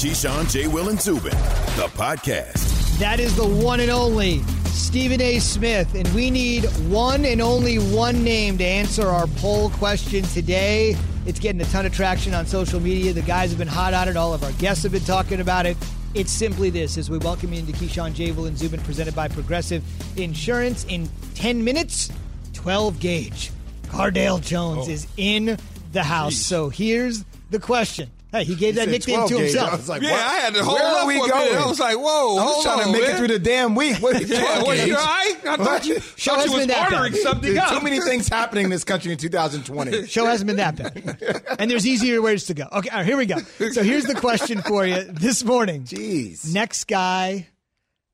[0.00, 0.66] Keyshawn, J.
[0.66, 1.30] Will, and Zubin,
[1.76, 2.98] the podcast.
[2.98, 4.38] That is the one and only
[4.68, 5.38] Stephen A.
[5.40, 10.96] Smith, and we need one and only one name to answer our poll question today.
[11.26, 13.12] It's getting a ton of traction on social media.
[13.12, 14.16] The guys have been hot on it.
[14.16, 15.76] All of our guests have been talking about it.
[16.14, 18.32] It's simply this as we welcome you into Keyshawn, J.
[18.32, 19.84] Will, and Zubin, presented by Progressive
[20.18, 20.84] Insurance.
[20.88, 22.10] In 10 minutes,
[22.54, 23.50] 12 gauge.
[23.88, 24.90] Cardale Jones Oh.
[24.90, 25.58] is in
[25.92, 26.36] the house.
[26.36, 28.08] So here's the question.
[28.32, 29.44] Hey, he gave that nickname 12 to gauge.
[29.46, 29.72] himself.
[29.72, 30.20] I was like, Yeah, what?
[30.20, 31.44] I had to hold Where up we for a going?
[31.52, 31.62] minute.
[31.64, 33.10] I was like, whoa, I was hold trying on, to make man.
[33.10, 33.96] it through the damn week.
[33.96, 35.34] What are you Yeah, talking well, you all right?
[35.46, 37.22] I thought you, Show thought hasn't you was been that ordering bad.
[37.22, 37.68] something Dude, up.
[37.70, 40.06] too many things happening in this country in 2020.
[40.06, 41.56] Show hasn't been that bad.
[41.58, 42.64] And there's easier ways to go.
[42.72, 43.38] Okay, all right, here we go.
[43.72, 45.82] So here's the question for you this morning.
[45.84, 46.52] Jeez.
[46.54, 47.48] Next guy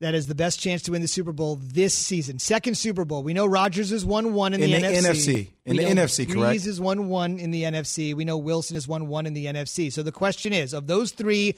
[0.01, 2.39] that has the best chance to win the Super Bowl this season.
[2.39, 3.23] Second Super Bowl.
[3.23, 5.49] We know Rodgers has won one in, In the, the NFC.
[5.65, 6.65] In We the NFC, Brees correct.
[6.65, 8.15] has won one in the NFC.
[8.15, 9.91] We know Wilson has won one in the NFC.
[9.91, 11.55] So the question is of those three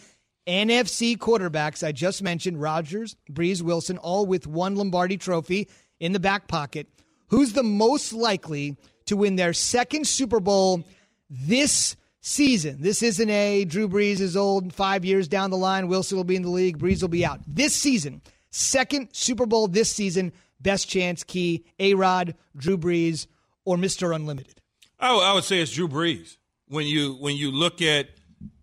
[0.46, 5.68] NFC quarterbacks I just mentioned, Rodgers, Brees, Wilson, all with one Lombardi trophy
[6.00, 6.86] in the back pocket,
[7.28, 10.84] who's the most likely to win their second Super Bowl
[11.28, 12.80] this season?
[12.80, 15.88] This isn't a Drew Brees is old five years down the line.
[15.88, 16.78] Wilson will be in the league.
[16.78, 17.40] Brees will be out.
[17.46, 18.22] This season,
[18.58, 23.26] second Super Bowl this season, best chance key, A Rod, Drew Brees,
[23.64, 24.14] or Mr.
[24.14, 24.60] Unlimited.
[24.98, 26.36] I would, I would say it's Drew Brees.
[26.68, 28.08] When you when you look at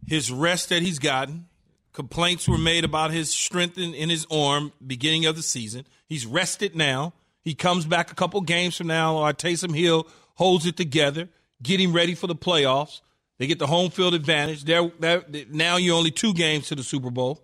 [0.06, 1.48] his rest that he's gotten,
[1.94, 5.86] complaints were made about his strength in, in his arm beginning of the season.
[6.06, 7.14] He's rested now.
[7.42, 9.18] He comes back a couple games from now.
[9.18, 11.30] Or Taysom Hill holds it together,
[11.64, 13.02] getting ready for the playoffs.
[13.38, 14.64] They get the home field advantage.
[14.64, 17.44] They're, they're, now you're only two games to the Super Bowl.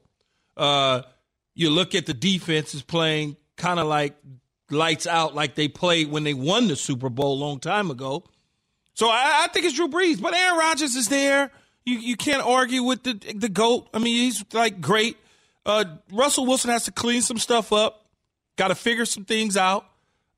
[0.56, 1.02] Uh,
[1.54, 4.16] you look at the defense is playing kind of like
[4.70, 8.24] lights out, like they played when they won the Super Bowl a long time ago.
[8.94, 11.52] So I, I think it's Drew Brees, but Aaron Rodgers is there.
[11.86, 13.90] You you can't argue with the the goat.
[13.94, 15.18] I mean, he's like great.
[15.66, 18.06] Uh, Russell Wilson has to clean some stuff up.
[18.56, 19.86] Got to figure some things out.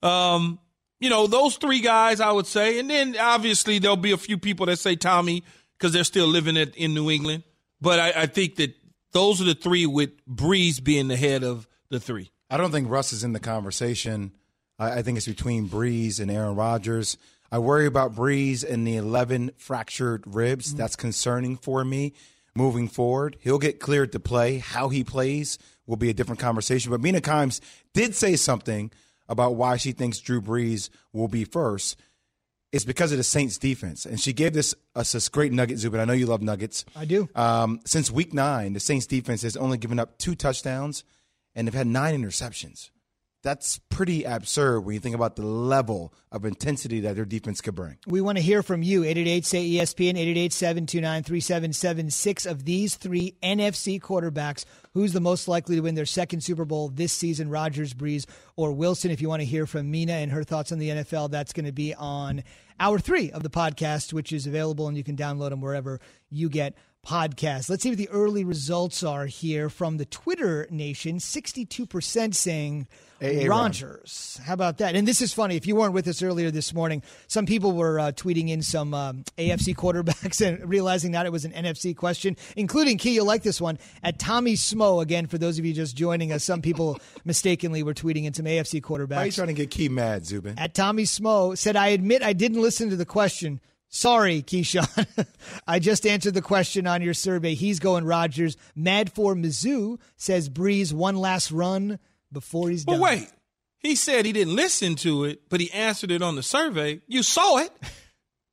[0.01, 0.59] Um,
[0.99, 4.37] you know, those three guys, I would say, and then obviously there'll be a few
[4.37, 5.43] people that say Tommy
[5.77, 7.43] because they're still living in New England.
[7.81, 8.73] But I, I think that
[9.13, 12.31] those are the three with Brees being the head of the three.
[12.49, 14.33] I don't think Russ is in the conversation.
[14.77, 17.17] I, I think it's between Brees and Aaron Rodgers.
[17.51, 20.69] I worry about Brees and the 11 fractured ribs.
[20.69, 20.77] Mm-hmm.
[20.77, 22.13] That's concerning for me
[22.55, 23.37] moving forward.
[23.39, 24.57] He'll get cleared to play.
[24.57, 26.91] How he plays will be a different conversation.
[26.91, 27.59] But Mina Kimes
[27.93, 28.91] did say something
[29.27, 31.97] about why she thinks Drew Brees will be first.
[32.73, 34.05] It's because of the Saints defense.
[34.05, 35.99] And she gave this us this great nugget, Zubin.
[35.99, 36.85] I know you love nuggets.
[36.95, 37.29] I do.
[37.35, 41.03] Um, since week nine, the Saints defense has only given up two touchdowns
[41.53, 42.89] and they've had nine interceptions.
[43.43, 47.75] That's pretty absurd when you think about the level of intensity that their defense could
[47.75, 47.97] bring.
[48.07, 49.03] We want to hear from you.
[49.03, 54.63] 888 say ESPN, 888 729 3776 of these three NFC quarterbacks.
[54.93, 57.49] Who's the most likely to win their second Super Bowl this season?
[57.49, 58.25] Rodgers, Brees,
[58.55, 59.11] or Wilson?
[59.11, 61.65] If you want to hear from Mina and her thoughts on the NFL, that's going
[61.65, 62.43] to be on
[62.79, 66.49] hour three of the podcast, which is available and you can download them wherever you
[66.49, 67.69] get podcasts.
[67.69, 72.87] Let's see what the early results are here from the Twitter nation 62% saying
[73.21, 73.49] A.A.
[73.49, 74.39] Rodgers.
[74.45, 74.95] How about that?
[74.95, 75.57] And this is funny.
[75.57, 78.93] If you weren't with us earlier this morning, some people were uh, tweeting in some
[78.93, 83.15] um, AFC quarterbacks and realizing that it was an NFC question, including Key.
[83.15, 85.01] You'll like this one at Tommy Smo.
[85.01, 88.45] Again, for those of you just joining us, some people mistakenly were tweeting in some
[88.45, 88.81] AFC
[89.17, 90.57] Why are you trying to get Key mad, Zubin?
[90.57, 93.59] At Tommy Smo said, "I admit I didn't listen to the question."
[93.95, 95.27] Sorry, Keyshawn.
[95.67, 97.53] I just answered the question on your survey.
[97.53, 98.57] He's going Rodgers.
[98.75, 101.99] Mad for Mizzou says Brees one last run
[102.31, 103.01] before he's But done.
[103.01, 103.31] wait,
[103.77, 107.01] he said he didn't listen to it, but he answered it on the survey.
[107.07, 107.71] You saw it.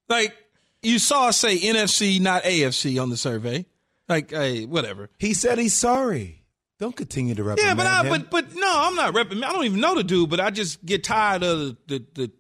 [0.09, 0.35] Like,
[0.83, 3.65] you saw us say NFC, not AFC on the survey.
[4.09, 5.09] Like, hey, whatever.
[5.21, 6.43] He said he's sorry.
[6.81, 8.09] Don't continue to Yeah, but I, him.
[8.09, 9.37] but but no, I'm not repping.
[9.39, 9.45] Me.
[9.45, 12.31] I don't even know the dude, but I just get tired of the, the the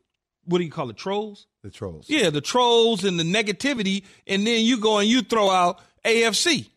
[0.50, 1.46] what do you call it, trolls?
[1.62, 2.06] the trolls.
[2.08, 6.68] Yeah, the trolls and the negativity, and then you go and you throw out AFC.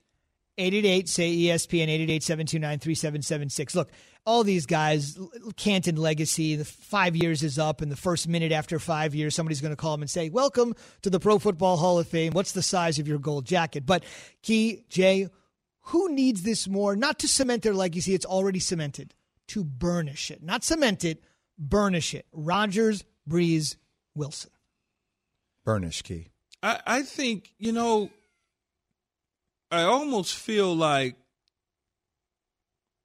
[0.58, 3.76] 888 say ESPN 888 729 3776.
[3.76, 3.90] Look,
[4.26, 5.18] all these guys,
[5.56, 9.62] Canton legacy, the five years is up, and the first minute after five years, somebody's
[9.62, 12.34] going to call them and say, Welcome to the Pro Football Hall of Fame.
[12.34, 13.86] What's the size of your gold jacket?
[13.86, 14.04] But,
[14.44, 15.28] Key, Jay,
[15.88, 16.96] who needs this more?
[16.96, 19.16] Not to cement their legacy, it's already cemented,
[19.48, 20.44] to burnish it.
[20.44, 21.24] Not cement it,
[21.58, 22.28] burnish it.
[22.32, 23.76] Rodgers, Brees,
[24.16, 24.52] Wilson.
[25.66, 26.28] Burnish Key.
[26.62, 28.10] I, I think, you know,
[29.72, 31.16] I almost feel like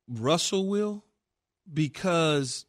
[0.09, 1.05] Russell will
[1.73, 2.67] because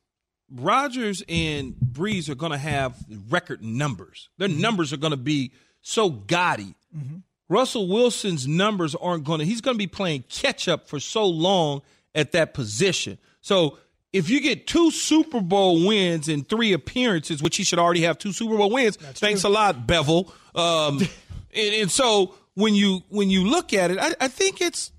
[0.52, 2.96] Rodgers and Brees are going to have
[3.30, 4.30] record numbers.
[4.38, 4.62] Their mm-hmm.
[4.62, 5.52] numbers are going to be
[5.82, 6.76] so gaudy.
[6.96, 7.18] Mm-hmm.
[7.50, 11.26] Russell Wilson's numbers aren't going to, he's going to be playing catch up for so
[11.26, 11.82] long
[12.14, 13.18] at that position.
[13.42, 13.78] So
[14.12, 18.18] if you get two Super Bowl wins in three appearances, which he should already have
[18.18, 19.50] two Super Bowl wins, That's thanks true.
[19.50, 20.34] a lot, Bevel.
[20.56, 21.00] Um,
[21.56, 24.92] and, and, so when you when you look at it, I, I think it's,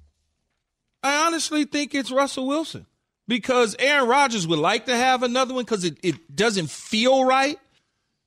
[1.02, 2.86] I honestly think it's Russell Wilson
[3.26, 7.58] because Aaron Rodgers would like to have another one because it, it doesn't feel right,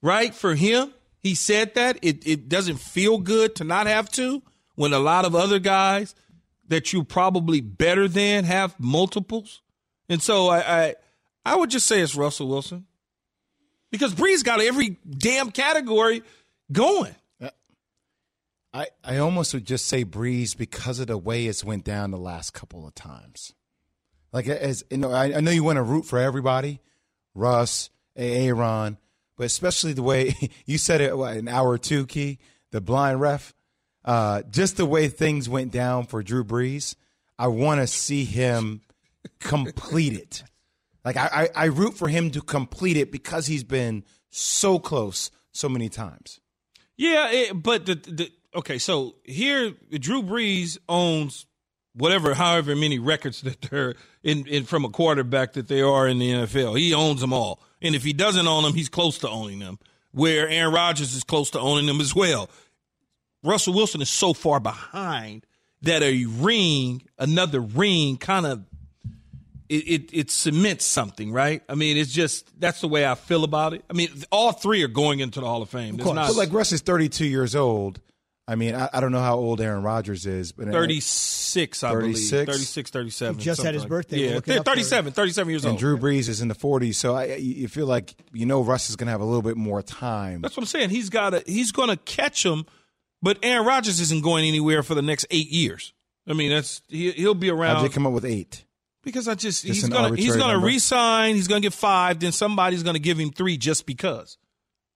[0.02, 0.94] right for him.
[1.20, 4.44] He said that it it doesn't feel good to not have two
[4.76, 6.16] when a lot of other guys
[6.68, 9.62] that you probably better than have multiples.
[10.10, 10.96] And so I, I,
[11.46, 12.86] I would just say it's Russell Wilson
[13.92, 16.24] because Brees got every damn category
[16.72, 17.16] going.
[18.74, 22.18] I, I almost would just say Brees because of the way it's went down the
[22.18, 23.54] last couple of times.
[24.32, 26.82] Like as you know, I, I know you want to root for everybody,
[27.36, 28.98] Russ, Aaron,
[29.38, 30.36] but especially the way
[30.66, 32.40] you said it what, an hour or two, Key,
[32.72, 33.54] the blind ref.
[34.04, 36.96] Uh, just the way things went down for Drew Brees,
[37.38, 38.82] I want to see him
[39.40, 40.44] complete it.
[41.04, 45.32] Like I, I, I root for him to complete it because he's been so close
[45.52, 46.40] so many times.
[46.96, 51.46] Yeah, it, but the, the okay, so here Drew Brees owns
[51.96, 56.20] whatever, however many records that they're in, in from a quarterback that they are in
[56.20, 56.78] the NFL.
[56.78, 59.80] He owns them all, and if he doesn't own them, he's close to owning them.
[60.12, 62.50] Where Aaron Rodgers is close to owning them as well.
[63.44, 65.46] Russell Wilson is so far behind
[65.82, 68.64] that a ring, another ring, kind of
[69.74, 71.64] it, it, it cements something, right?
[71.68, 73.84] I mean, it's just that's the way I feel about it.
[73.90, 76.00] I mean, all three are going into the Hall of Fame.
[76.00, 78.00] Of not, but like Russ is 32 years old.
[78.46, 81.92] I mean, I, I, don't know how old Aaron Rodgers is, but uh, 36, I
[81.92, 82.30] 36?
[82.30, 82.46] believe.
[82.48, 83.36] 36, 37.
[83.36, 83.90] He just had his like.
[83.90, 84.34] birthday.
[84.34, 85.74] Yeah, 37, 37 years and old.
[85.76, 88.90] And Drew Brees is in the 40s, so I, you feel like you know Russ
[88.90, 90.42] is going to have a little bit more time.
[90.42, 90.90] That's what I'm saying.
[90.90, 92.66] He's got to he's going to catch him,
[93.22, 95.94] but Aaron Rodgers isn't going anywhere for the next eight years.
[96.28, 97.78] I mean, that's he, he'll be around.
[97.78, 98.66] How'd they come up with eight?
[99.04, 100.68] Because I just, just he's gonna he's gonna number.
[100.68, 101.36] resign.
[101.36, 102.20] He's gonna get five.
[102.20, 104.38] Then somebody's gonna give him three just because.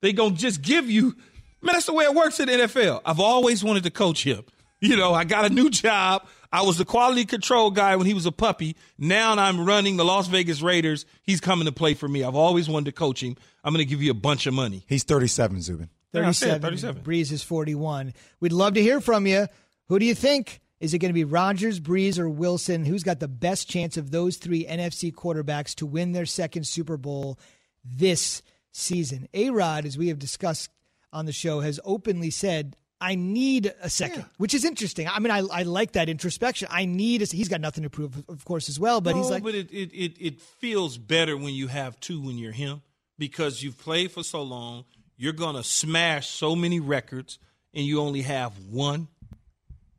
[0.02, 1.16] They gonna just give you.
[1.62, 3.02] Man, that's the way it works in the NFL.
[3.06, 4.44] I've always wanted to coach him.
[4.80, 6.28] You know, I got a new job.
[6.52, 8.76] I was the quality control guy when he was a puppy.
[9.00, 11.08] Now I'm running the Las Vegas Raiders.
[11.24, 12.24] He's coming to play for me.
[12.24, 13.36] I've always wanted to coach him.
[13.64, 14.86] I'm going to give you a bunch of money.
[14.88, 15.90] He's 37, Zubin.
[16.14, 16.62] 37.
[16.62, 17.02] 37.
[17.02, 18.14] Brees is 41.
[18.40, 19.48] We'd love to hear from you.
[19.88, 20.62] Who do you think?
[20.80, 22.86] Is it going to be Rodgers, Brees, or Wilson?
[22.86, 26.98] Who's got the best chance of those three NFC quarterbacks to win their second Super
[26.98, 27.40] Bowl
[27.84, 29.28] this season?
[29.34, 30.70] A Rod, as we have discussed
[31.12, 34.26] on the show, has openly said, I need a second, yeah.
[34.38, 35.08] which is interesting.
[35.08, 36.68] I mean, I, I like that introspection.
[36.72, 39.02] I need a, he's got nothing to prove, of course, as well.
[39.02, 42.22] But no, he's like, but it, it, it, it feels better when you have two
[42.22, 42.82] when you're him
[43.18, 44.86] because you've played for so long.
[45.16, 47.40] You're going to smash so many records,
[47.74, 49.08] and you only have one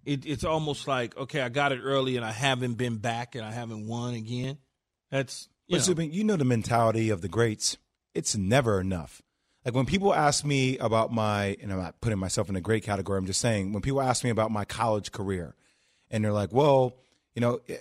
[0.08, 3.44] it, it's almost like okay, I got it early and I haven't been back and
[3.44, 4.56] I haven't won again.
[5.10, 5.84] That's you but know.
[5.84, 7.76] Zubin, you know the mentality of the greats.
[8.14, 9.20] It's never enough.
[9.64, 12.84] Like when people ask me about my, and I'm not putting myself in a great
[12.84, 13.19] category.
[13.19, 15.55] I'm just saying when people ask me about my college career,
[16.10, 16.96] and they're like, "Well,
[17.34, 17.76] you know." Eh,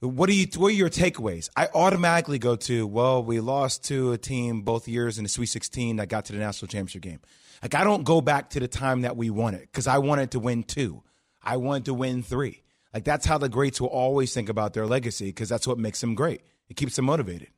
[0.00, 0.48] what are you?
[0.56, 1.48] What are your takeaways?
[1.54, 5.46] I automatically go to, well, we lost to a team both years in the Sweet
[5.46, 7.20] 16 that got to the national championship game.
[7.62, 10.32] Like I don't go back to the time that we won it because I wanted
[10.32, 11.04] to win two.
[11.42, 12.62] I want to win three.
[12.92, 16.00] Like that's how the greats will always think about their legacy because that's what makes
[16.00, 16.42] them great.
[16.68, 17.48] It keeps them motivated.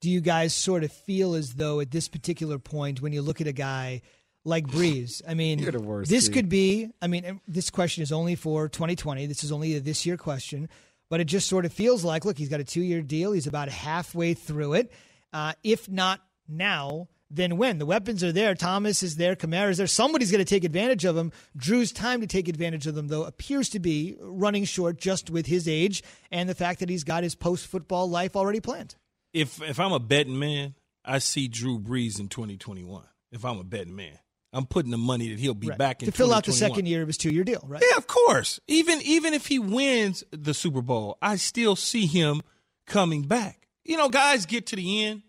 [0.00, 3.40] Do you guys sort of feel as though at this particular point, when you look
[3.40, 4.02] at a guy
[4.44, 6.34] like Brees, I mean, worst, this dude.
[6.34, 9.26] could be, I mean, this question is only for 2020.
[9.26, 10.68] This is only a this year question,
[11.08, 13.32] but it just sort of feels like, look, he's got a two year deal.
[13.32, 14.92] He's about halfway through it.
[15.32, 19.78] Uh, if not now, then when the weapons are there, Thomas is there, Kamara is
[19.78, 21.32] there, somebody's going to take advantage of him.
[21.56, 25.46] Drew's time to take advantage of them, though, appears to be running short just with
[25.46, 28.94] his age and the fact that he's got his post football life already planned.
[29.32, 30.74] If if I'm a betting man,
[31.04, 33.02] I see Drew Brees in 2021.
[33.32, 34.18] If I'm a betting man,
[34.52, 35.78] I'm putting the money that he'll be right.
[35.78, 37.82] back in to fill out the second year of his two year deal, right?
[37.90, 38.60] Yeah, of course.
[38.68, 42.42] Even even if he wins the Super Bowl, I still see him
[42.86, 43.66] coming back.
[43.84, 45.22] You know, guys get to the end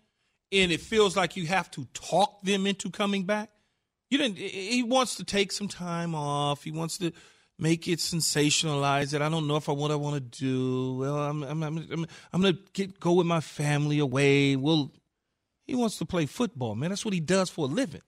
[0.52, 3.50] and it feels like you have to talk them into coming back.
[4.10, 4.38] You didn't.
[4.38, 6.62] He wants to take some time off.
[6.62, 7.12] He wants to
[7.58, 9.22] make it sensationalize it.
[9.22, 10.94] I don't know if I what I want to do.
[10.94, 14.56] Well, I'm I'm I'm, I'm, I'm gonna get go with my family away.
[14.56, 14.92] Well,
[15.66, 16.90] he wants to play football, man.
[16.90, 18.02] That's what he does for a living.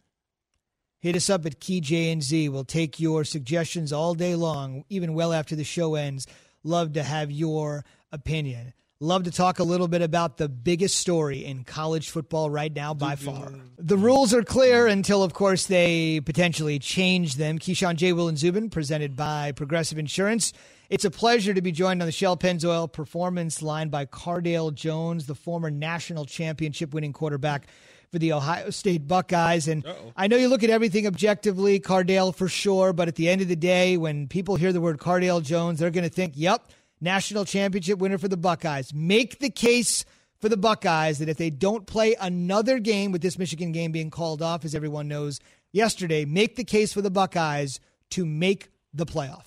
[1.00, 2.48] Hit us up at Key J and Z.
[2.48, 6.26] We'll take your suggestions all day long, even well after the show ends.
[6.64, 8.72] Love to have your opinion.
[9.00, 12.92] Love to talk a little bit about the biggest story in college football right now
[12.92, 13.30] by mm-hmm.
[13.30, 13.52] far.
[13.78, 17.60] The rules are clear until, of course, they potentially change them.
[17.60, 18.12] Keyshawn J.
[18.12, 20.52] Will and Zubin, presented by Progressive Insurance.
[20.90, 25.26] It's a pleasure to be joined on the Shell Pennzoil Performance Line by Cardale Jones,
[25.26, 27.68] the former national championship winning quarterback
[28.10, 29.68] for the Ohio State Buckeyes.
[29.68, 30.12] And Uh-oh.
[30.16, 33.48] I know you look at everything objectively, Cardale for sure, but at the end of
[33.48, 36.66] the day, when people hear the word Cardale Jones, they're going to think, yep,
[37.00, 38.92] national championship winner for the Buckeyes.
[38.94, 40.04] Make the case
[40.40, 44.10] for the Buckeyes that if they don't play another game with this Michigan game being
[44.10, 45.40] called off, as everyone knows
[45.72, 49.44] yesterday, make the case for the Buckeyes to make the playoff.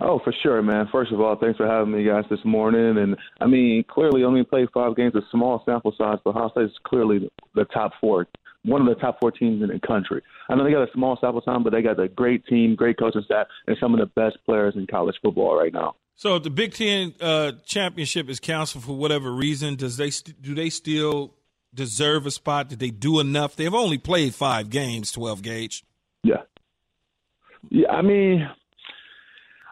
[0.00, 0.88] Oh, for sure, man.
[0.90, 2.98] First of all, thanks for having me, guys, this morning.
[2.98, 6.64] And I mean, clearly, only played five games, a small sample size, but Ohio State
[6.64, 8.26] is clearly the top four,
[8.64, 10.20] one of the top four teams in the country.
[10.48, 12.98] I know they got a small sample time, but they got a great team, great
[12.98, 15.94] coaching staff, and some of the best players in college football right now.
[16.16, 20.40] So, if the Big Ten uh, championship is canceled for whatever reason, does they st-
[20.40, 21.34] do they still
[21.74, 22.68] deserve a spot?
[22.68, 23.56] Did they do enough?
[23.56, 25.84] They've only played five games, twelve gauge.
[26.22, 26.42] Yeah,
[27.70, 27.90] yeah.
[27.90, 28.48] I mean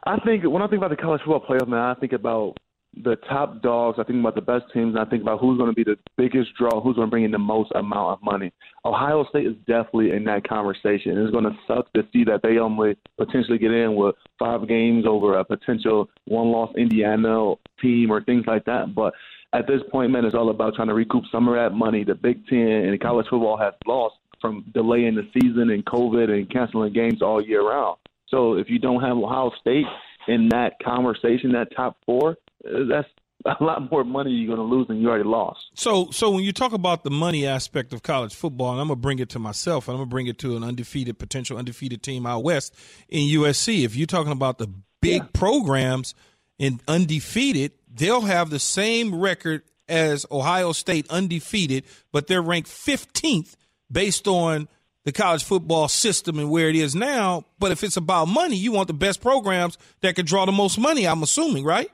[0.05, 2.57] I think when I think about the college football playoff, man, I think about
[3.03, 3.99] the top dogs.
[3.99, 5.99] I think about the best teams, and I think about who's going to be the
[6.17, 8.53] biggest draw, who's going to bring in the most amount of money.
[8.85, 11.17] Ohio State is definitely in that conversation.
[11.19, 15.07] It's going to suck to see that they only potentially get in with five games
[15.07, 18.95] over a potential one-loss Indiana team or things like that.
[18.95, 19.15] But
[19.55, 22.05] at this point, man, it's all about trying to recoup some of that money.
[22.05, 26.51] The Big Ten and college football has lost from delaying the season and COVID and
[26.51, 27.97] canceling games all year round.
[28.29, 29.87] So if you don't have Ohio State
[30.27, 33.09] in that conversation, that top four, that's
[33.45, 35.61] a lot more money you're going to lose than you already lost.
[35.75, 38.99] So, so when you talk about the money aspect of college football, and I'm going
[38.99, 41.59] to bring it to myself, and I'm going to bring it to an undefeated, potential
[41.59, 42.75] undefeated team out west
[43.09, 43.85] in USC.
[43.85, 44.69] If you're talking about the
[45.01, 45.29] big yeah.
[45.33, 46.15] programs
[46.61, 53.57] and undefeated, they'll have the same record as Ohio State undefeated, but they're ranked 15th
[53.91, 54.69] based on–
[55.05, 57.45] the college football system and where it is now.
[57.59, 60.79] But if it's about money, you want the best programs that can draw the most
[60.79, 61.07] money.
[61.07, 61.91] I'm assuming, right?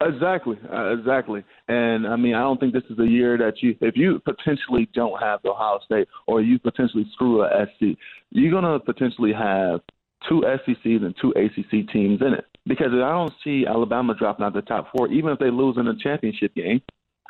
[0.00, 1.42] Exactly, uh, exactly.
[1.66, 4.88] And I mean, I don't think this is a year that you, if you potentially
[4.94, 7.98] don't have the Ohio State or you potentially screw a SC,
[8.30, 9.80] you're gonna potentially have
[10.28, 12.44] two SECs and two ACC teams in it.
[12.66, 15.88] Because I don't see Alabama dropping out the top four, even if they lose in
[15.88, 16.80] a championship game.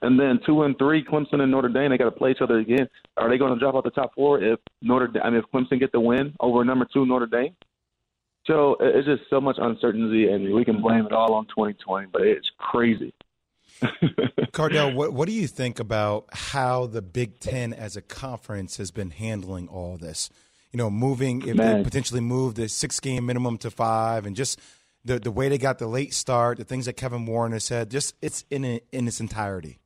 [0.02, 2.58] And then two and three, Clemson and Notre Dame, they got to play each other
[2.58, 2.88] again.
[3.16, 5.80] Are they going to drop out the top four if Notre I mean, if Clemson
[5.80, 7.54] get the win over number two Notre Dame?
[8.48, 12.22] So it's just so much uncertainty, and we can blame it all on 2020, but
[12.22, 13.14] it's crazy.
[14.52, 18.90] Cardale, what, what do you think about how the Big Ten as a conference has
[18.90, 20.30] been handling all this?
[20.72, 21.78] You know, moving, if Man.
[21.78, 24.58] they potentially move the six game minimum to five, and just
[25.04, 27.90] the the way they got the late start, the things that Kevin Warren has said,
[27.90, 29.78] just it's in in its entirety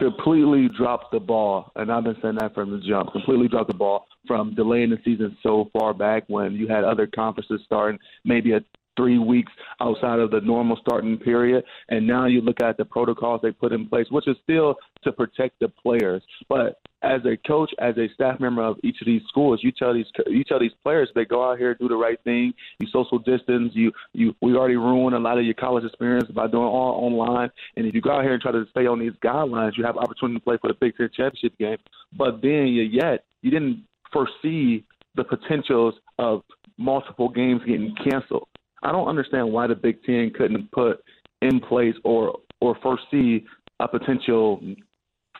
[0.00, 3.12] completely dropped the ball, and I've been saying that from the jump.
[3.12, 7.06] Completely dropped the ball from delaying the season so far back when you had other
[7.06, 8.60] conferences starting maybe a
[8.96, 11.64] three weeks outside of the normal starting period.
[11.88, 15.12] And now you look at the protocols they put in place, which is still to
[15.12, 16.22] protect the players.
[16.48, 19.94] But as a coach, as a staff member of each of these schools, you tell
[19.94, 22.52] these you tell these players they go out here do the right thing.
[22.78, 23.72] You social distance.
[23.74, 27.50] You you we already ruined a lot of your college experience by doing all online.
[27.76, 29.96] And if you go out here and try to stay on these guidelines, you have
[29.96, 31.78] opportunity to play for the Big Ten championship game.
[32.16, 34.84] But then you yet you didn't foresee
[35.16, 36.42] the potentials of
[36.76, 38.48] multiple games getting canceled.
[38.82, 41.02] I don't understand why the Big Ten couldn't put
[41.42, 43.46] in place or or foresee
[43.80, 44.60] a potential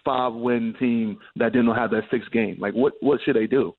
[0.04, 2.56] five win team that didn't have that sixth game.
[2.58, 3.74] Like what what should they do?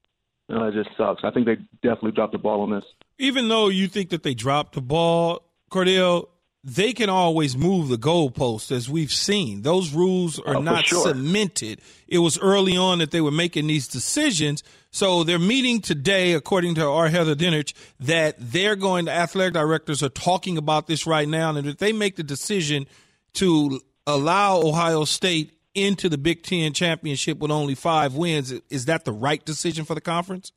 [0.50, 1.24] Know, it just sucks.
[1.24, 2.84] I think they definitely dropped the ball on this.
[3.18, 6.28] Even though you think that they dropped the ball, Cardale,
[6.64, 9.64] they can always move the goalpost as we've seen.
[9.64, 11.08] Those rules are oh, not sure.
[11.08, 11.82] cemented.
[12.08, 14.62] It was early on that they were making these decisions.
[14.92, 20.04] So they're meeting today, according to our Heather Dinich, that they're going to athletic directors
[20.04, 21.56] are talking about this right now.
[21.56, 22.86] And if they make the decision
[23.34, 29.06] to allow Ohio State into the Big Ten championship with only five wins, is that
[29.06, 30.52] the right decision for the conference?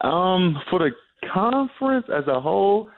[0.00, 0.90] Um, for the
[1.32, 2.88] conference as a whole,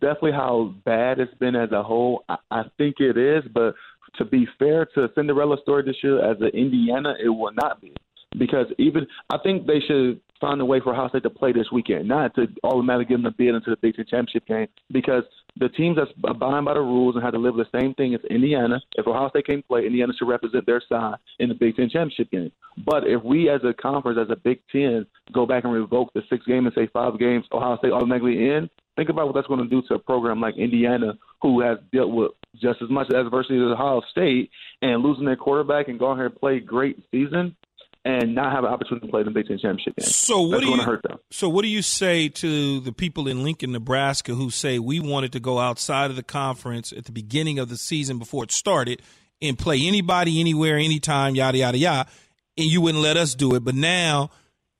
[0.00, 2.24] definitely how bad it's been as a whole.
[2.28, 3.74] I, I think it is, but
[4.16, 7.92] to be fair to Cinderella story this year, as an Indiana, it will not be
[8.38, 11.70] because even I think they should find a way for Ohio State to play this
[11.72, 15.24] weekend, not to automatically give them a bid into the Big Ten championship game because
[15.58, 18.20] the teams that's abiding by the rules and have to live the same thing as
[18.30, 18.80] Indiana.
[18.96, 22.30] If Ohio State can't play, Indiana should represent their side in the Big Ten championship
[22.30, 22.52] game.
[22.84, 26.22] But if we as a conference, as a Big Ten, go back and revoke the
[26.30, 28.70] six game and say five games, Ohio State automatically in,
[29.00, 32.10] Think about what that's going to do to a program like Indiana, who has dealt
[32.10, 34.50] with just as much adversity as Ohio State,
[34.82, 37.56] and losing their quarterback and going here and play great season
[38.04, 40.08] and not have an opportunity to play the Big Ten championship game.
[40.08, 41.18] So what That's do you to hurt them.
[41.30, 45.32] So what do you say to the people in Lincoln, Nebraska, who say we wanted
[45.32, 49.02] to go outside of the conference at the beginning of the season before it started
[49.42, 52.10] and play anybody, anywhere, anytime, yada yada yada,
[52.56, 54.30] and you wouldn't let us do it, but now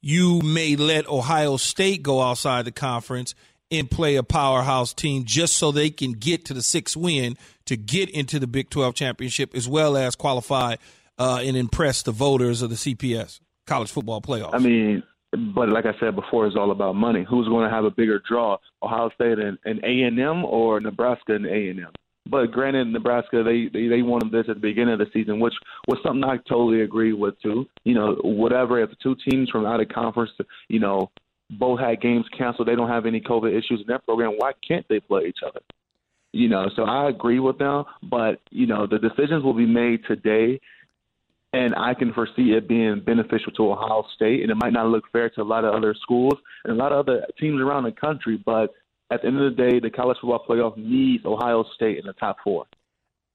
[0.02, 3.34] you may let Ohio State go outside the conference
[3.70, 7.36] and play a powerhouse team just so they can get to the sixth win
[7.66, 10.74] to get into the Big 12 championship as well as qualify
[11.20, 14.54] uh, and impress the voters of the CPS college football playoffs.
[14.54, 15.02] I mean,
[15.54, 17.24] but like I said before, it's all about money.
[17.28, 21.34] Who's going to have a bigger draw, Ohio State and A and M or Nebraska
[21.34, 21.92] and A and M?
[22.28, 25.54] But granted, Nebraska they, they they wanted this at the beginning of the season, which
[25.86, 27.66] was something I totally agree with too.
[27.84, 30.30] You know, whatever if two teams from out of conference,
[30.68, 31.10] you know,
[31.50, 34.34] both had games canceled, they don't have any COVID issues in their program.
[34.38, 35.60] Why can't they play each other?
[36.32, 40.04] You know, so I agree with them, but you know, the decisions will be made
[40.06, 40.60] today
[41.52, 45.04] and I can foresee it being beneficial to Ohio State, and it might not look
[45.12, 47.92] fair to a lot of other schools and a lot of other teams around the
[47.92, 48.40] country.
[48.44, 48.70] But
[49.10, 52.12] at the end of the day, the college football playoff needs Ohio State in the
[52.12, 52.66] top four.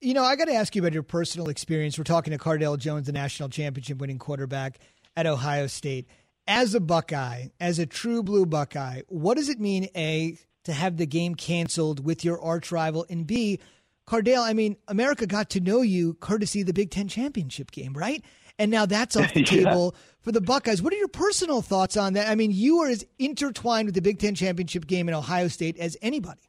[0.01, 1.97] You know, I got to ask you about your personal experience.
[1.97, 4.79] We're talking to Cardale Jones, the national championship winning quarterback
[5.17, 6.07] at Ohio State.
[6.47, 10.97] As a Buckeye, as a true blue Buckeye, what does it mean, A, to have
[10.97, 13.59] the game canceled with your arch rival, and B,
[14.07, 17.93] Cardale, I mean, America got to know you courtesy of the Big Ten championship game,
[17.93, 18.23] right?
[18.59, 19.63] And now that's off the Yeah.
[19.65, 20.81] table for the Buckeyes.
[20.81, 22.29] What are your personal thoughts on that?
[22.29, 25.77] I mean, you are as intertwined with the Big Ten championship game in Ohio State
[25.77, 26.41] as anybody.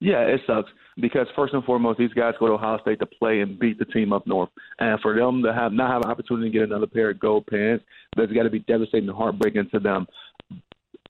[0.00, 0.68] Yeah, it sucks
[1.00, 3.84] because first and foremost, these guys go to Ohio State to play and beat the
[3.84, 4.48] team up north,
[4.80, 7.46] and for them to have not have an opportunity to get another pair of gold
[7.46, 7.84] pants,
[8.16, 10.06] that's got to be devastating and heartbreaking to them.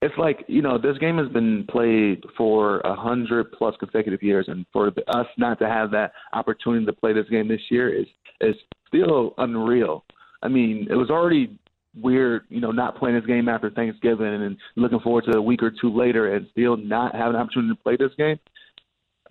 [0.03, 4.47] It's like you know this game has been played for a hundred plus consecutive years,
[4.49, 8.07] and for us not to have that opportunity to play this game this year is
[8.41, 8.57] is
[8.89, 10.05] still unreal.
[10.43, 11.57] I mean, it was already
[11.95, 15.63] weird, you know, not playing this game after Thanksgiving and looking forward to a week
[15.63, 18.39] or two later and still not having an opportunity to play this game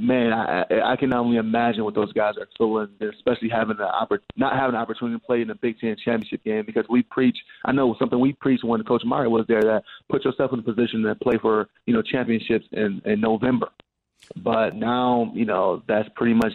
[0.01, 4.20] man, I, I can only imagine what those guys are feeling, especially having the oppor-
[4.35, 6.66] not having an opportunity to play in the Big Ten championship game.
[6.66, 10.25] Because we preach, I know something we preached when Coach Meyer was there that put
[10.25, 13.70] yourself in a position to play for you know championships in in November.
[14.35, 16.53] But now you know that's pretty much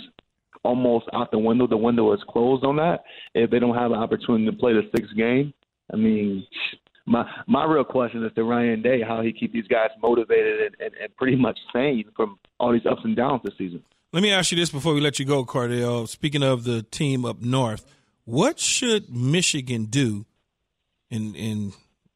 [0.63, 1.67] almost out the window.
[1.67, 3.05] The window is closed on that.
[3.35, 5.55] If they don't have an opportunity to play the sixth game,
[5.93, 6.45] I mean,
[7.07, 10.77] my my real question is to Ryan Day how he keep these guys motivated and,
[10.81, 13.83] and, and pretty much sane from all these ups and downs this season.
[14.13, 16.09] Let me ask you this before we let you go, Cardale.
[16.09, 17.85] Speaking of the team up north,
[18.25, 20.27] what should Michigan do?
[21.11, 21.73] In in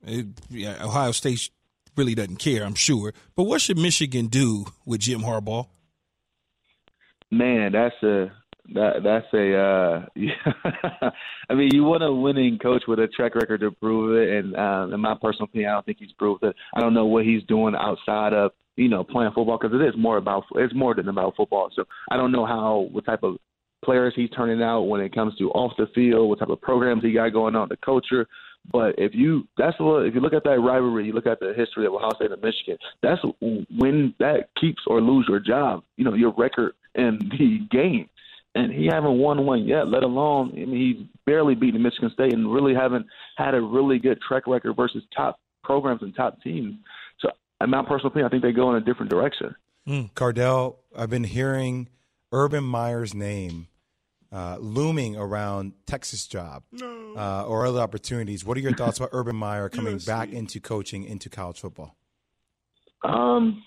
[0.06, 1.50] it, yeah, Ohio State
[1.96, 3.12] really doesn't care, I'm sure.
[3.36, 5.66] But what should Michigan do with Jim Harbaugh?
[7.30, 8.32] Man, that's a
[8.74, 11.10] that that's a uh yeah.
[11.48, 14.56] I mean you want a winning coach with a track record to prove it and
[14.56, 16.54] um in my personal opinion I don't think he's proved it.
[16.74, 19.94] I don't know what he's doing outside of, you know, playing football because it is
[19.96, 21.70] more about it's more than about football.
[21.74, 23.36] So I don't know how what type of
[23.84, 27.02] players he's turning out when it comes to off the field, what type of programs
[27.02, 28.26] he got going on, the culture.
[28.70, 31.54] But if you that's what if you look at that rivalry, you look at the
[31.56, 32.76] history of Ohio State and Michigan.
[33.02, 35.82] That's when that keeps or lose your job.
[35.96, 38.08] You know your record in the game,
[38.54, 39.88] and he haven't won one yet.
[39.88, 43.98] Let alone I mean he's barely beaten Michigan State and really haven't had a really
[43.98, 46.74] good track record versus top programs and top teams.
[47.20, 49.54] So in my personal opinion, I think they go in a different direction.
[49.88, 51.88] Cardale, I've been hearing
[52.32, 53.66] Urban Meyer's name
[54.32, 58.44] uh, looming around Texas job uh, or other opportunities.
[58.44, 61.96] What are your thoughts about Urban Meyer coming back into coaching into college football?
[63.02, 63.64] Um,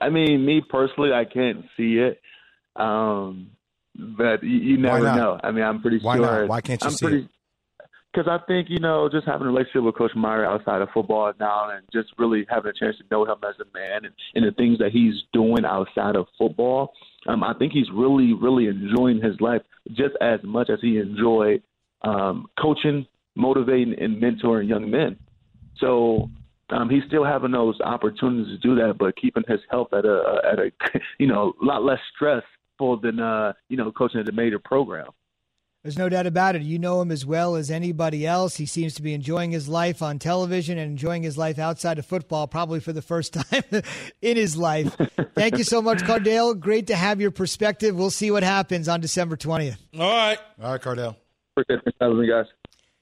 [0.00, 2.20] I mean, me personally, I can't see it.
[2.76, 3.50] Um,
[3.98, 5.38] but you, you never know.
[5.42, 6.40] I mean, I'm pretty Why sure.
[6.40, 6.48] not?
[6.48, 7.30] Why can't you I'm see pretty, it?
[8.12, 11.32] Because I think you know, just having a relationship with Coach Meyer outside of football
[11.38, 14.46] now, and just really having a chance to know him as a man and, and
[14.46, 16.92] the things that he's doing outside of football,
[17.26, 21.62] um, I think he's really, really enjoying his life just as much as he enjoyed
[22.02, 25.16] um, coaching, motivating, and mentoring young men.
[25.78, 26.30] So
[26.70, 30.40] um, he's still having those opportunities to do that, but keeping his health at a
[30.50, 30.70] at a
[31.18, 32.00] you know a lot less
[32.76, 35.08] stressful than uh, you know coaching at a major program.
[35.82, 36.62] There's no doubt about it.
[36.62, 38.56] You know him as well as anybody else.
[38.56, 42.06] He seems to be enjoying his life on television and enjoying his life outside of
[42.06, 43.62] football, probably for the first time
[44.20, 44.96] in his life.
[45.36, 46.58] Thank you so much, Cardale.
[46.58, 47.94] Great to have your perspective.
[47.94, 49.76] We'll see what happens on December 20th.
[49.96, 50.38] All right.
[50.60, 51.14] All right, Cardale.
[51.56, 51.94] Appreciate it.
[52.00, 52.46] Having me, guys.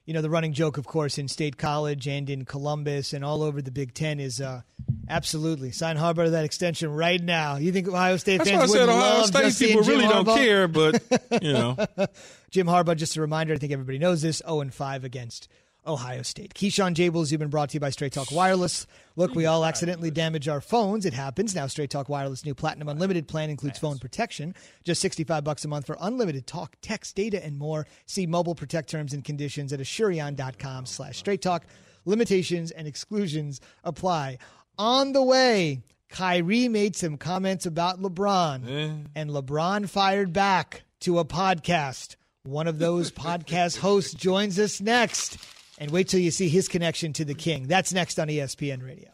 [0.05, 3.41] You know, the running joke, of course, in State College and in Columbus and all
[3.41, 4.61] over the Big Ten is uh,
[5.09, 5.71] absolutely.
[5.71, 7.55] Sign Harbaugh to that extension right now.
[7.55, 10.23] You think Ohio State That's fans would Ohio love State just people seeing really Jim
[10.23, 11.01] don't care, but
[11.41, 11.75] you know,
[12.51, 15.47] Jim Harbaugh, just a reminder, I think everybody knows this, 0 and 5 against
[15.85, 16.53] Ohio State.
[16.53, 18.87] Keyshawn Jables, you've been brought to you by Straight Talk Wireless.
[19.15, 21.05] Look, we all accidentally damage our phones.
[21.05, 21.55] It happens.
[21.55, 24.55] Now Straight Talk Wireless new Platinum Unlimited plan includes phone protection.
[24.83, 27.85] Just 65 bucks a month for unlimited talk, text, data, and more.
[28.05, 31.65] See mobile protect terms and conditions at asurion.com slash straight talk.
[32.05, 34.37] Limitations and exclusions apply.
[34.77, 38.93] On the way, Kyrie made some comments about LeBron, eh.
[39.15, 42.15] and LeBron fired back to a podcast.
[42.43, 45.37] One of those podcast hosts joins us next.
[45.77, 47.67] And wait till you see his connection to the king.
[47.67, 49.09] That's next on ESPN Radio.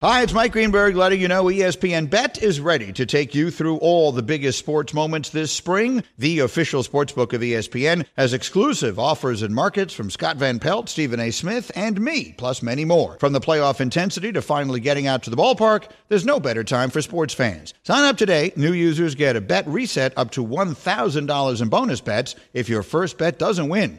[0.00, 3.78] Hi, it's Mike Greenberg letting you know ESPN Bet is ready to take you through
[3.78, 6.04] all the biggest sports moments this spring.
[6.18, 11.18] The official sportsbook of ESPN has exclusive offers and markets from Scott Van Pelt, Stephen
[11.18, 11.32] A.
[11.32, 13.18] Smith, and me, plus many more.
[13.18, 16.90] From the playoff intensity to finally getting out to the ballpark, there's no better time
[16.90, 17.74] for sports fans.
[17.82, 18.52] Sign up today.
[18.54, 23.18] New users get a bet reset up to $1,000 in bonus bets if your first
[23.18, 23.98] bet doesn't win.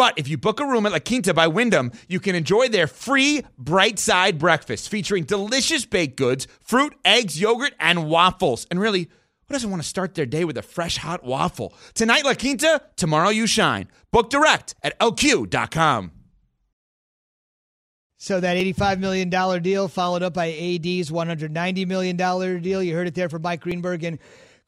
[0.00, 2.86] But if you book a room at La Quinta by Wyndham, you can enjoy their
[2.86, 8.66] free bright side breakfast featuring delicious baked goods, fruit, eggs, yogurt, and waffles.
[8.70, 9.10] And really,
[9.46, 11.74] who doesn't want to start their day with a fresh hot waffle?
[11.92, 13.88] Tonight, La Quinta, tomorrow, you shine.
[14.10, 16.12] Book direct at lq.com.
[18.16, 19.28] So that $85 million
[19.62, 22.82] deal followed up by AD's $190 million deal.
[22.82, 24.18] You heard it there from Mike Greenberg and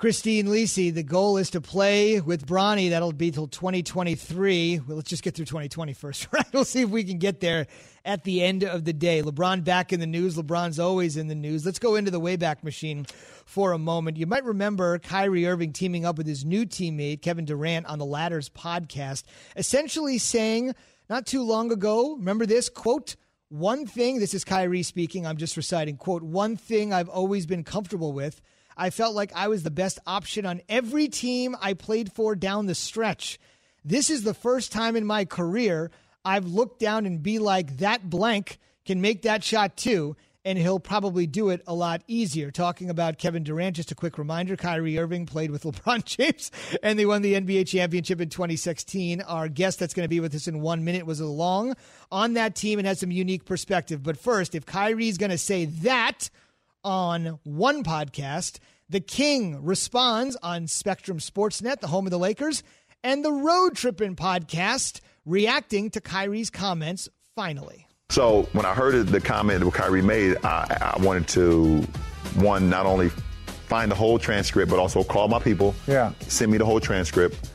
[0.03, 0.93] Christine Lisi.
[0.93, 2.91] The goal is to play with Bronny.
[2.91, 4.81] That'll be till 2023.
[4.81, 6.45] Well, let's just get through 2020 first, right?
[6.53, 7.69] We'll see if we can get there
[8.05, 9.23] at the end of the day.
[9.23, 10.37] LeBron back in the news.
[10.37, 11.65] LeBron's always in the news.
[11.65, 13.07] Let's go into the Wayback Machine
[13.45, 14.17] for a moment.
[14.17, 18.05] You might remember Kyrie Irving teaming up with his new teammate, Kevin Durant, on the
[18.05, 19.23] Ladders podcast,
[19.55, 20.75] essentially saying
[21.09, 23.15] not too long ago, remember this quote,
[23.51, 27.62] one thing, this is Kyrie speaking, I'm just reciting, quote, one thing I've always been
[27.62, 28.41] comfortable with.
[28.77, 32.67] I felt like I was the best option on every team I played for down
[32.67, 33.39] the stretch.
[33.85, 35.91] This is the first time in my career
[36.25, 40.17] I've looked down and be like, that blank can make that shot too.
[40.45, 42.51] And he'll probably do it a lot easier.
[42.51, 46.51] Talking about Kevin Durant, just a quick reminder Kyrie Irving played with LeBron James
[46.83, 49.21] and they won the NBA championship in 2016.
[49.23, 51.75] Our guest that's going to be with us in one minute was along
[52.11, 54.03] on that team and has some unique perspective.
[54.03, 56.29] But first, if Kyrie's going to say that
[56.85, 62.62] on one podcast, the King responds on Spectrum Sportsnet, the home of the Lakers,
[63.03, 67.87] and the Road Trippin' podcast, reacting to Kyrie's comments finally.
[68.11, 71.81] So when I heard the comment that Kyrie made, I, I wanted to,
[72.35, 73.09] one, not only
[73.73, 75.75] find the whole transcript, but also call my people.
[75.87, 76.12] Yeah.
[76.21, 77.51] Send me the whole transcript.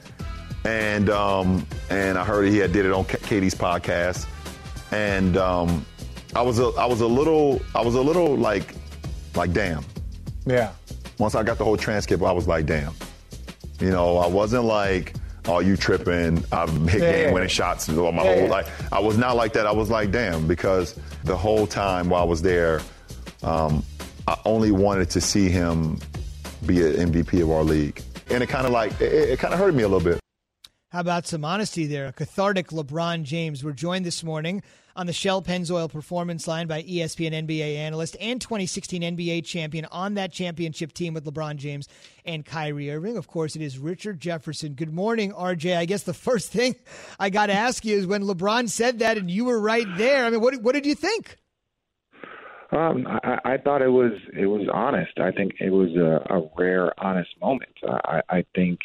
[0.65, 4.27] And um, and I heard he had did it on KD's podcast.
[4.91, 5.85] And um,
[6.35, 8.73] I was a, I was a little I was a little like
[9.38, 9.84] like damn.
[10.45, 10.71] Yeah.
[11.17, 12.93] Once I got the whole transcript, I was like damn.
[13.80, 15.13] You know, I wasn't like,
[15.45, 16.43] oh, you tripping.
[16.52, 17.32] I've hit Yeah, game yeah.
[17.34, 18.88] winning shots all my Yeah, whole life.
[18.91, 19.67] I was not like that.
[19.67, 22.82] I was like, damn, because the whole time while I was there,
[23.43, 23.84] um,
[24.28, 26.00] I only wanted to see him
[26.65, 28.02] be an MVP of our league.
[28.30, 30.19] And it kind of like, it, it kind of hurt me a little bit.
[30.89, 32.08] How about some honesty there?
[32.08, 33.63] A cathartic LeBron James.
[33.63, 34.63] We're joined this morning
[34.97, 40.15] on the Shell Pennzoil Performance Line by ESPN NBA analyst and 2016 NBA champion on
[40.15, 41.88] that championship team with LeBron James
[42.25, 43.15] and Kyrie Irving.
[43.15, 44.73] Of course, it is Richard Jefferson.
[44.73, 45.77] Good morning, RJ.
[45.77, 46.75] I guess the first thing
[47.19, 50.25] I got to ask you is when LeBron said that and you were right there.
[50.25, 51.38] I mean, what what did you think?
[52.71, 55.19] Um, I, I thought it was it was honest.
[55.19, 57.71] I think it was a, a rare, honest moment.
[57.83, 58.79] I, I think,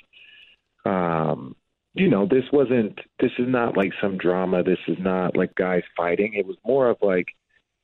[0.84, 1.56] um,
[1.94, 2.98] you know, this wasn't.
[3.20, 4.62] This is not like some drama.
[4.62, 6.34] This is not like guys fighting.
[6.34, 7.28] It was more of like,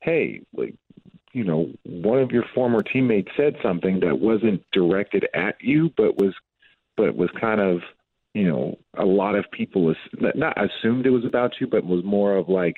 [0.01, 0.75] hey, like,
[1.31, 6.17] you know, one of your former teammates said something that wasn't directed at you, but
[6.17, 6.33] was,
[6.97, 7.81] but was kind of,
[8.33, 12.03] you know, a lot of people was not assumed it was about you, but was
[12.03, 12.77] more of like,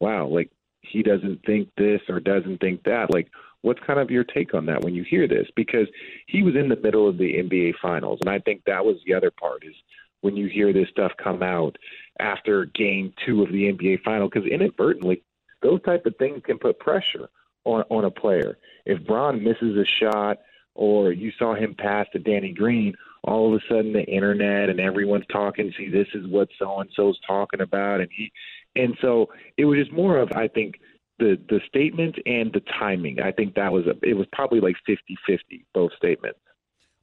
[0.00, 3.12] wow, like he doesn't think this or doesn't think that.
[3.12, 3.28] Like,
[3.62, 5.46] what's kind of your take on that when you hear this?
[5.54, 5.86] Because
[6.26, 9.14] he was in the middle of the NBA finals, and I think that was the
[9.14, 9.74] other part is
[10.22, 11.76] when you hear this stuff come out
[12.18, 15.22] after game two of the NBA final, because inadvertently,
[15.62, 17.28] those type of things can put pressure
[17.64, 18.58] on, on a player.
[18.86, 20.38] If Bron misses a shot
[20.74, 24.80] or you saw him pass to Danny Green, all of a sudden the internet and
[24.80, 25.72] everyone's talking.
[25.76, 28.32] See, this is what so and so's talking about, and he,
[28.74, 30.76] and so it was just more of I think
[31.18, 33.20] the the statement and the timing.
[33.20, 36.38] I think that was a, it was probably like 50-50, both statements.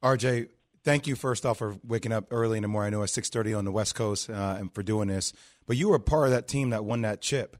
[0.02, 0.48] RJ,
[0.84, 2.94] thank you first off for waking up early in the morning.
[2.94, 5.32] I know it's six thirty on the West Coast uh, and for doing this.
[5.66, 7.56] But you were part of that team that won that chip.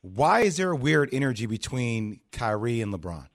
[0.00, 3.28] Why is there a weird energy between Kyrie and LeBron?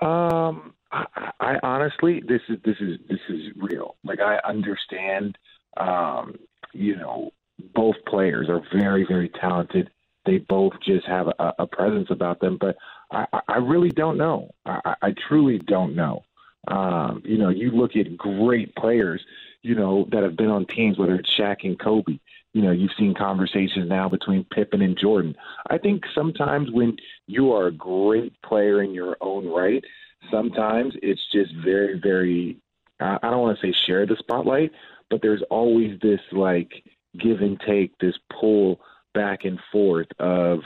[0.00, 1.04] Um, I,
[1.38, 3.96] I honestly, this is this is this is real.
[4.04, 5.36] Like I understand,
[5.76, 6.36] um,
[6.72, 7.30] you know,
[7.74, 9.90] both players are very very talented.
[10.26, 12.76] They both just have a, a presence about them, but
[13.10, 14.50] I, I really don't know.
[14.66, 16.22] I, I truly don't know.
[16.68, 19.24] Um, you know, you look at great players,
[19.62, 22.18] you know, that have been on teams, whether it's Shaq and Kobe.
[22.52, 25.36] You know, you've seen conversations now between Pippen and Jordan.
[25.68, 26.96] I think sometimes when
[27.26, 29.84] you are a great player in your own right,
[30.30, 32.58] sometimes it's just very, very,
[32.98, 34.72] I don't want to say share the spotlight,
[35.08, 36.84] but there's always this like
[37.18, 38.80] give and take, this pull
[39.14, 40.60] back and forth of,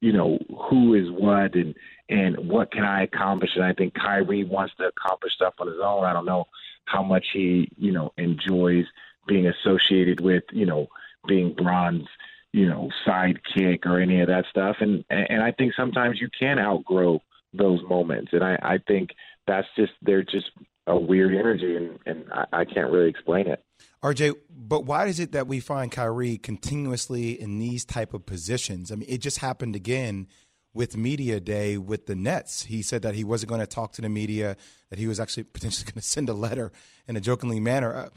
[0.00, 0.38] you know,
[0.70, 1.74] who is what and
[2.08, 3.50] and what can I accomplish?
[3.54, 6.04] And I think Kyrie wants to accomplish stuff on his own.
[6.04, 6.46] I don't know
[6.86, 8.86] how much he, you know, enjoys
[9.26, 10.86] being associated with, you know,
[11.26, 12.08] being Bron's,
[12.52, 14.76] you know, sidekick or any of that stuff.
[14.80, 17.20] And and I think sometimes you can outgrow
[17.52, 18.32] those moments.
[18.32, 19.10] And I, I think
[19.46, 20.50] that's just they're just
[20.86, 23.62] a weird energy and, and I, I can't really explain it.
[24.02, 28.90] RJ, but why is it that we find Kyrie continuously in these type of positions?
[28.90, 30.28] I mean, it just happened again
[30.74, 32.64] with media day with the Nets.
[32.64, 34.56] He said that he wasn't going to talk to the media,
[34.90, 36.72] that he was actually potentially going to send a letter
[37.06, 37.94] in a jokingly manner.
[37.94, 38.08] Uh,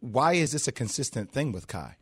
[0.00, 1.96] why is this a consistent thing with Kai?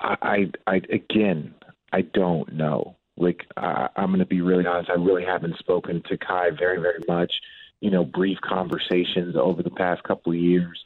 [0.00, 1.54] I, I again,
[1.92, 2.96] I don't know.
[3.16, 4.90] Like I, I'm going to be really honest.
[4.90, 7.32] I really haven't spoken to Kai very, very much.
[7.80, 10.84] You know, brief conversations over the past couple of years.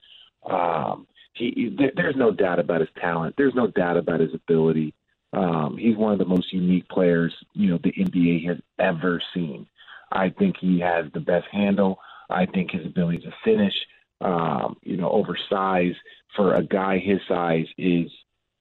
[0.48, 3.34] Um, he, there, there's no doubt about his talent.
[3.36, 4.94] There's no doubt about his ability.
[5.36, 9.66] Um, he's one of the most unique players, you know, the NBA has ever seen.
[10.10, 11.98] I think he has the best handle.
[12.30, 13.74] I think his ability to finish,
[14.22, 15.98] um, you know, oversized
[16.34, 18.10] for a guy his size is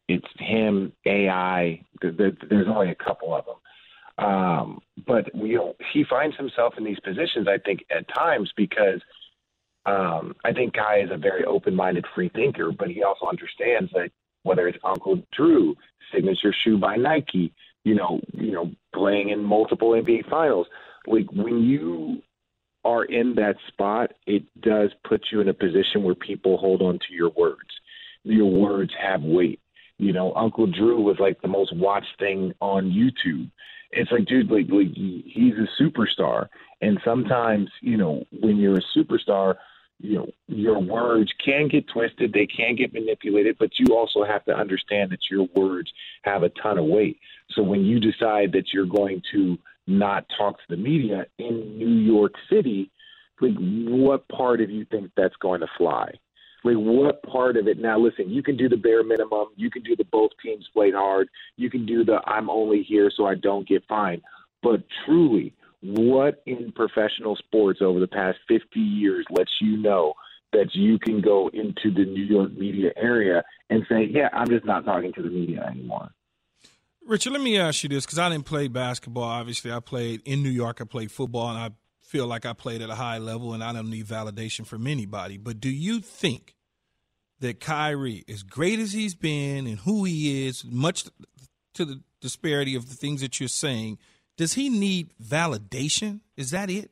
[0.09, 1.81] it's him, AI.
[2.01, 4.25] There's only a couple of them.
[4.27, 9.01] Um, but you know, he finds himself in these positions, I think, at times because
[9.85, 14.11] um, I think Kai is a very open-minded free thinker, but he also understands that
[14.45, 15.75] whether it's Uncle Drew,
[16.13, 17.51] signature shoe by Nike,
[17.84, 20.67] you know, you know, playing in multiple NBA finals.
[21.08, 22.21] Like when you
[22.84, 26.99] are in that spot, it does put you in a position where people hold on
[26.99, 27.69] to your words.
[28.23, 29.60] Your words have weight.
[29.97, 33.49] You know, Uncle Drew was like the most watched thing on YouTube.
[33.91, 36.49] It's like, dude, like, like he's a superstar,
[36.81, 39.55] and sometimes, you know, when you're a superstar,
[39.99, 44.43] you know your words can get twisted they can get manipulated but you also have
[44.45, 45.91] to understand that your words
[46.23, 47.19] have a ton of weight.
[47.51, 51.88] So when you decide that you're going to not talk to the media in New
[51.88, 52.91] York City
[53.41, 56.10] like what part of you think that's going to fly?
[56.63, 57.79] Like what part of it?
[57.79, 60.93] Now listen you can do the bare minimum you can do the both teams played
[60.93, 64.21] hard you can do the I'm only here so I don't get fined.
[64.62, 65.53] But truly
[65.93, 70.13] what in professional sports over the past 50 years lets you know
[70.53, 74.65] that you can go into the New York media area and say, yeah, I'm just
[74.65, 76.09] not talking to the media anymore?
[77.05, 79.23] Richard, let me ask you this because I didn't play basketball.
[79.23, 80.79] Obviously, I played in New York.
[80.81, 81.71] I played football, and I
[82.01, 85.37] feel like I played at a high level, and I don't need validation from anybody.
[85.37, 86.55] But do you think
[87.41, 91.05] that Kyrie, as great as he's been and who he is, much
[91.75, 93.99] to the disparity of the things that you're saying–
[94.37, 96.21] does he need validation?
[96.37, 96.91] Is that it?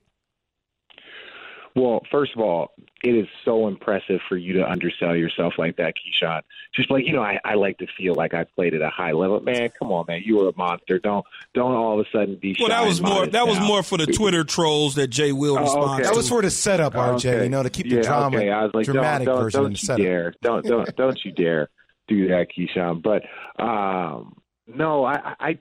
[1.75, 2.71] Well, first of all,
[3.03, 6.41] it is so impressive for you to undersell yourself like that, Keyshawn.
[6.75, 9.11] Just like you know, I, I like to feel like I played at a high
[9.11, 9.39] level.
[9.39, 10.99] Man, come on, man, you were a monster.
[10.99, 11.25] Don't
[11.55, 12.55] don't all of a sudden be.
[12.59, 13.45] Well, that was more that now.
[13.47, 16.01] was more for the Twitter trolls that Jay will oh, respond.
[16.01, 16.03] Okay.
[16.03, 17.15] That was for the setup, RJ.
[17.15, 17.43] Okay.
[17.43, 18.51] You know, to keep yeah, the drama okay.
[18.51, 20.01] I was like, dramatic don't, don't, version don't you setup.
[20.01, 21.69] dare, don't don't don't you dare
[22.07, 23.01] do that, Keyshawn.
[23.01, 23.23] But
[23.61, 24.35] um,
[24.67, 25.59] no, I I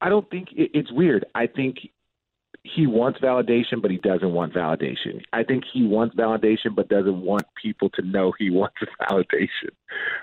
[0.00, 1.26] I don't think it, it's weird.
[1.34, 1.78] I think
[2.62, 5.22] he wants validation, but he doesn't want validation.
[5.32, 8.76] I think he wants validation, but doesn't want people to know he wants
[9.10, 9.70] validation.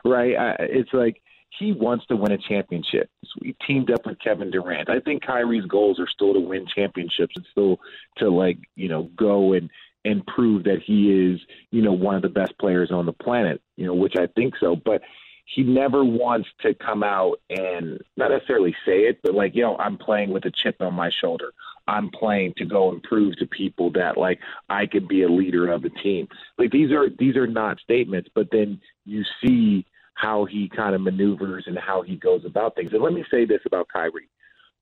[0.04, 0.36] Right?
[0.36, 1.22] I, it's like
[1.58, 3.10] he wants to win a championship.
[3.24, 4.90] So he teamed up with Kevin Durant.
[4.90, 7.80] I think Kyrie's goals are still to win championships and still
[8.18, 9.70] to like you know go and
[10.04, 11.40] and prove that he is
[11.72, 13.62] you know one of the best players on the planet.
[13.78, 15.02] You know, which I think so, but
[15.46, 19.78] he never wants to come out and not necessarily say it, but like, you know,
[19.78, 21.54] I'm playing with a chip on my shoulder.
[21.88, 25.72] I'm playing to go and prove to people that like I can be a leader
[25.72, 26.28] of the team.
[26.58, 31.02] Like these are these are not statements, but then you see how he kind of
[31.02, 32.92] maneuvers and how he goes about things.
[32.94, 34.30] And let me say this about Kyrie.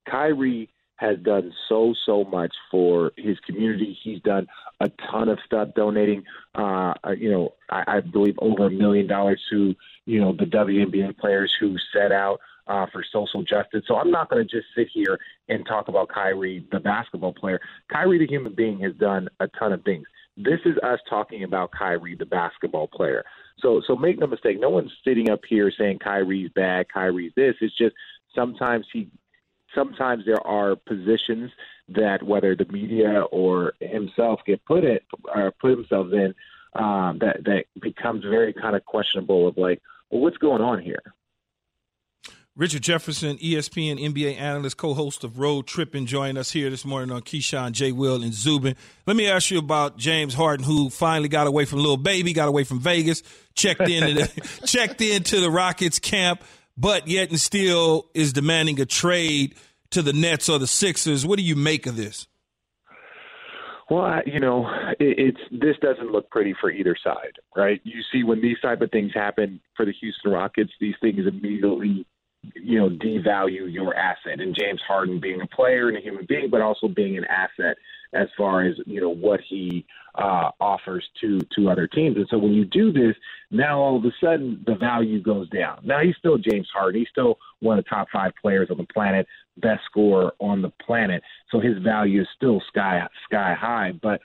[0.09, 0.69] Kyrie
[1.03, 3.97] has done so so much for his community.
[4.03, 4.47] He's done
[4.79, 6.23] a ton of stuff, donating,
[6.55, 11.17] uh, you know, I, I believe over a million dollars to you know the WNBA
[11.17, 13.83] players who set out uh, for social justice.
[13.87, 17.59] So I'm not going to just sit here and talk about Kyrie, the basketball player.
[17.91, 20.05] Kyrie, the human being, has done a ton of things.
[20.37, 23.23] This is us talking about Kyrie, the basketball player.
[23.59, 27.55] So, so make no mistake, no one's sitting up here saying Kyrie's bad, Kyrie's this.
[27.61, 27.93] It's just
[28.33, 29.09] sometimes he
[29.75, 31.51] sometimes there are positions
[31.89, 36.33] that whether the media or himself get put it or put themselves in
[36.75, 41.01] um, that that becomes very kind of questionable of like, well, what's going on here?
[42.55, 47.23] Richard Jefferson, ESPN NBA analyst, co-host of Road Tripping, joining us here this morning on
[47.23, 47.91] Keyshawn, J.
[47.91, 48.75] Will, and Zubin.
[49.07, 52.47] Let me ask you about James Harden, who finally got away from Lil Baby, got
[52.47, 53.23] away from Vegas,
[53.55, 56.43] checked in, the, checked into the Rockets camp,
[56.77, 59.55] but yet and still is demanding a trade
[59.91, 61.25] to the Nets or the Sixers.
[61.25, 62.27] What do you make of this?
[63.89, 64.67] Well, I, you know,
[64.99, 67.81] it, it's this doesn't look pretty for either side, right?
[67.83, 72.05] You see, when these type of things happen for the Houston Rockets, these things immediately,
[72.55, 74.39] you know, devalue your asset.
[74.39, 77.77] And James Harden being a player and a human being, but also being an asset
[78.13, 82.17] as far as you know what he uh, offers to to other teams.
[82.17, 83.15] And so when you do this,
[83.51, 85.79] now all of a sudden the value goes down.
[85.83, 86.99] Now he's still James Harden.
[87.01, 90.71] He's still one of the top five players on the planet, best scorer on the
[90.81, 91.23] planet.
[91.51, 93.93] So his value is still sky sky high.
[94.01, 94.21] But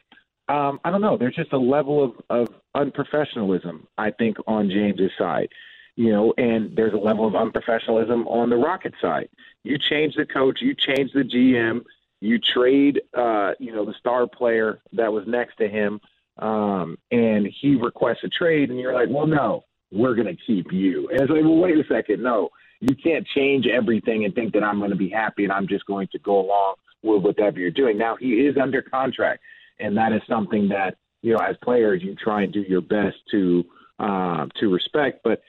[0.48, 1.16] um, I don't know.
[1.16, 5.48] There's just a level of, of unprofessionalism, I think, on James's side.
[5.96, 9.28] You know, and there's a level of unprofessionalism on the Rocket side.
[9.64, 11.84] You change the coach, you change the GM,
[12.20, 16.00] you trade, uh, you know, the star player that was next to him,
[16.38, 20.72] um, and he requests a trade, and you're like, well, no, we're going to keep
[20.72, 21.08] you.
[21.10, 22.50] And it's like, well, wait a second, no,
[22.80, 25.86] you can't change everything and think that I'm going to be happy and I'm just
[25.86, 27.98] going to go along with whatever you're doing.
[27.98, 29.42] Now he is under contract,
[29.80, 33.16] and that is something that you know, as players, you try and do your best
[33.32, 33.64] to
[33.98, 35.42] uh, to respect, but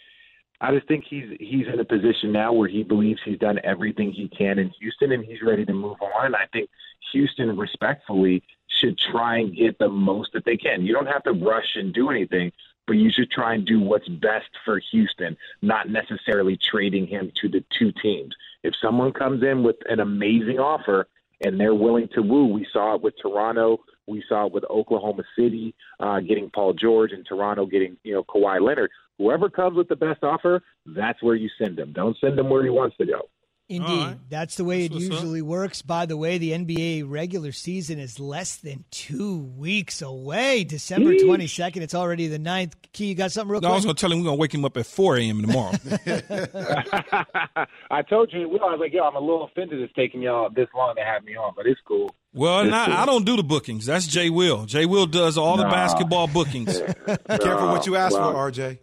[0.62, 4.12] I just think he's he's in a position now where he believes he's done everything
[4.12, 6.36] he can in Houston and he's ready to move on.
[6.36, 6.70] I think
[7.14, 10.86] Houston respectfully should try and get the most that they can.
[10.86, 12.52] You don't have to rush and do anything,
[12.88, 17.48] but you should try and do what's best for Houston, not necessarily trading him to
[17.48, 18.36] the two teams.
[18.64, 21.08] If someone comes in with an amazing offer
[21.42, 25.24] and they're willing to woo, we saw it with Toronto, we saw it with Oklahoma
[25.38, 28.92] City uh, getting Paul George and Toronto getting you know Kawhi Leonard.
[29.18, 31.94] Whoever comes with the best offer, that's where you send him.
[31.94, 33.30] Don't send him where he wants to go.
[33.70, 33.88] Indeed.
[33.88, 34.18] Right.
[34.30, 35.46] That's the way that's it usually up.
[35.46, 35.84] works.
[35.84, 40.64] By the way, the NBA regular season is less than two weeks away.
[40.64, 41.78] December 22nd.
[41.78, 42.74] It's already the 9th.
[42.94, 43.74] Key, you got something real no, quick?
[43.74, 45.42] I was going to tell him we're going to wake him up at 4 a.m.
[45.44, 45.72] tomorrow.
[47.92, 50.68] I told you, I was like, yo, I'm a little offended it's taking y'all this
[50.76, 52.10] long to have me on, but it's cool.
[52.32, 53.88] Well, not, I don't do the bookings.
[53.88, 54.66] That's Jay Will.
[54.66, 55.64] Jay Will does all no.
[55.64, 56.80] the basketball bookings.
[57.08, 58.78] Be careful what you ask well, for, RJ.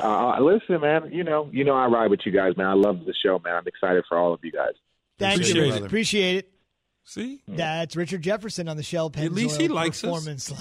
[0.00, 1.10] uh, listen, man.
[1.12, 2.66] You know, you know, I ride with you guys, man.
[2.66, 3.54] I love the show, man.
[3.54, 4.72] I'm excited for all of you guys.
[5.18, 5.74] Thank Appreciate you.
[5.74, 5.82] It.
[5.84, 6.52] Appreciate it.
[7.04, 9.24] See, that's Richard Jefferson on the Shell Pen.
[9.24, 10.52] At least he likes performance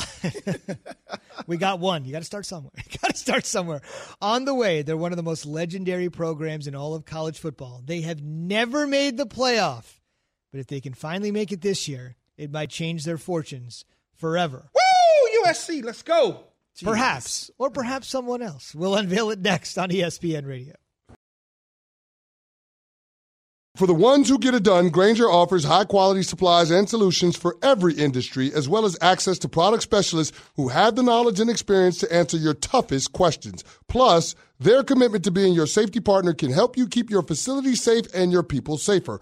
[1.47, 2.03] we got one.
[2.03, 2.71] You got to start somewhere.
[2.91, 3.81] You got to start somewhere.
[4.21, 7.83] On the way, they're one of the most legendary programs in all of college football.
[7.85, 9.99] They have never made the playoff,
[10.51, 13.85] but if they can finally make it this year, it might change their fortunes
[14.15, 14.69] forever.
[14.73, 15.45] Woo!
[15.45, 16.43] USC, let's go.
[16.77, 16.85] Jeez.
[16.85, 18.73] Perhaps, or perhaps someone else.
[18.73, 20.75] We'll unveil it next on ESPN Radio.
[23.77, 27.57] For the ones who get it done, Grainger offers high quality supplies and solutions for
[27.63, 31.97] every industry, as well as access to product specialists who have the knowledge and experience
[31.99, 33.63] to answer your toughest questions.
[33.87, 38.05] Plus, their commitment to being your safety partner can help you keep your facility safe
[38.13, 39.21] and your people safer.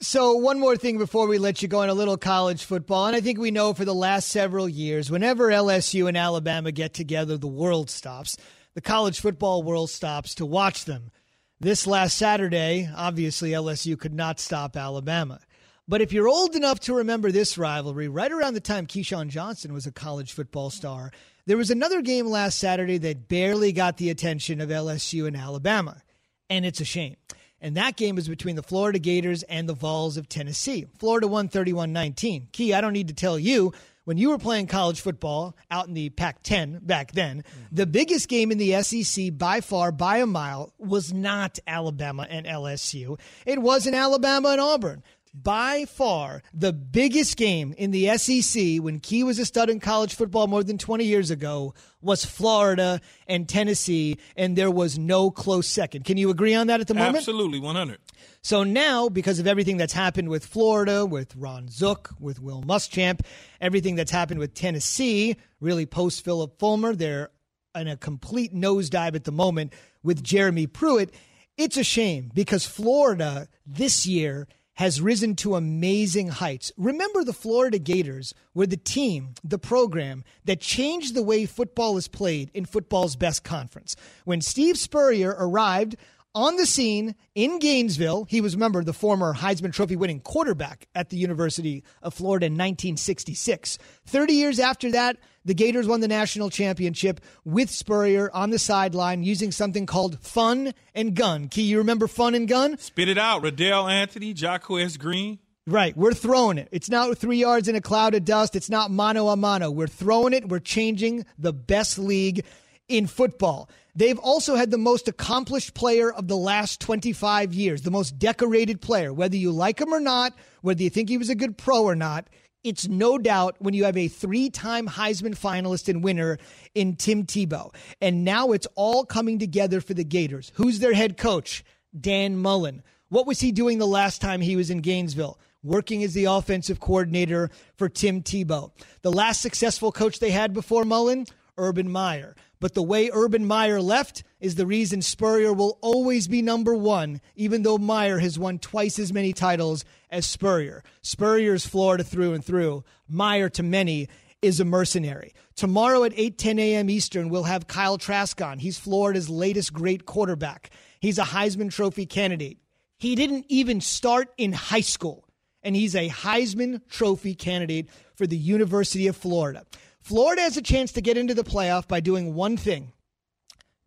[0.00, 3.06] So, one more thing before we let you go on a little college football.
[3.06, 6.94] And I think we know for the last several years, whenever LSU and Alabama get
[6.94, 8.36] together, the world stops.
[8.74, 11.10] The college football world stops to watch them.
[11.58, 15.40] This last Saturday, obviously, LSU could not stop Alabama.
[15.88, 19.72] But if you're old enough to remember this rivalry, right around the time Keyshawn Johnson
[19.72, 21.10] was a college football star,
[21.46, 26.00] there was another game last Saturday that barely got the attention of LSU and Alabama.
[26.48, 27.16] And it's a shame.
[27.60, 30.86] And that game was between the Florida Gators and the Vols of Tennessee.
[30.98, 32.48] Florida won 31 19.
[32.52, 33.72] Key, I don't need to tell you,
[34.04, 38.28] when you were playing college football out in the Pac 10 back then, the biggest
[38.28, 43.20] game in the SEC by far, by a mile, was not Alabama and LSU.
[43.44, 45.02] It wasn't Alabama and Auburn
[45.42, 50.14] by far the biggest game in the SEC when Key was a stud in college
[50.14, 55.66] football more than 20 years ago was Florida and Tennessee, and there was no close
[55.66, 56.04] second.
[56.04, 57.16] Can you agree on that at the moment?
[57.16, 57.98] Absolutely, 100.
[58.40, 63.20] So now, because of everything that's happened with Florida, with Ron Zook, with Will Muschamp,
[63.60, 67.30] everything that's happened with Tennessee, really post Phillip Fulmer, they're
[67.74, 69.72] in a complete nosedive at the moment
[70.02, 71.12] with Jeremy Pruitt.
[71.56, 74.46] It's a shame because Florida this year
[74.78, 76.70] has risen to amazing heights.
[76.76, 82.06] Remember, the Florida Gators were the team, the program that changed the way football is
[82.06, 83.96] played in football's best conference.
[84.24, 85.96] When Steve Spurrier arrived
[86.38, 91.10] on the scene in Gainesville, he was, remember, the former Heisman Trophy winning quarterback at
[91.10, 93.76] the University of Florida in 1966.
[94.06, 99.24] 30 years after that, the Gators won the national championship with Spurrier on the sideline
[99.24, 101.48] using something called fun and gun.
[101.48, 102.78] Key, you remember fun and gun?
[102.78, 103.42] Spit it out.
[103.42, 105.40] Reidel Anthony, Jacquez Green.
[105.66, 105.96] Right.
[105.96, 106.68] We're throwing it.
[106.70, 108.54] It's not three yards in a cloud of dust.
[108.54, 109.72] It's not mano a mano.
[109.72, 110.48] We're throwing it.
[110.48, 112.44] We're changing the best league
[112.88, 113.68] in football.
[113.98, 118.80] They've also had the most accomplished player of the last 25 years, the most decorated
[118.80, 119.12] player.
[119.12, 121.96] Whether you like him or not, whether you think he was a good pro or
[121.96, 122.28] not,
[122.62, 126.38] it's no doubt when you have a three time Heisman finalist and winner
[126.76, 127.74] in Tim Tebow.
[128.00, 130.52] And now it's all coming together for the Gators.
[130.54, 131.64] Who's their head coach?
[132.00, 132.84] Dan Mullen.
[133.08, 135.40] What was he doing the last time he was in Gainesville?
[135.64, 138.70] Working as the offensive coordinator for Tim Tebow.
[139.02, 141.26] The last successful coach they had before Mullen?
[141.58, 142.34] Urban Meyer.
[142.60, 147.20] But the way Urban Meyer left is the reason Spurrier will always be number one,
[147.36, 150.82] even though Meyer has won twice as many titles as Spurrier.
[151.02, 152.84] Spurrier's Florida through and through.
[153.08, 154.08] Meyer, to many,
[154.42, 155.34] is a mercenary.
[155.56, 156.90] Tomorrow at 8 10 a.m.
[156.90, 158.58] Eastern, we'll have Kyle Trask on.
[158.58, 160.70] He's Florida's latest great quarterback.
[161.00, 162.58] He's a Heisman Trophy candidate.
[162.98, 165.24] He didn't even start in high school,
[165.62, 169.64] and he's a Heisman Trophy candidate for the University of Florida.
[170.08, 172.92] Florida has a chance to get into the playoff by doing one thing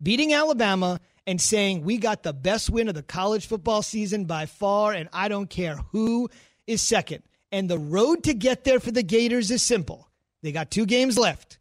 [0.00, 4.46] beating Alabama and saying, We got the best win of the college football season by
[4.46, 6.30] far, and I don't care who
[6.64, 7.24] is second.
[7.50, 10.08] And the road to get there for the Gators is simple.
[10.42, 11.58] They got two games left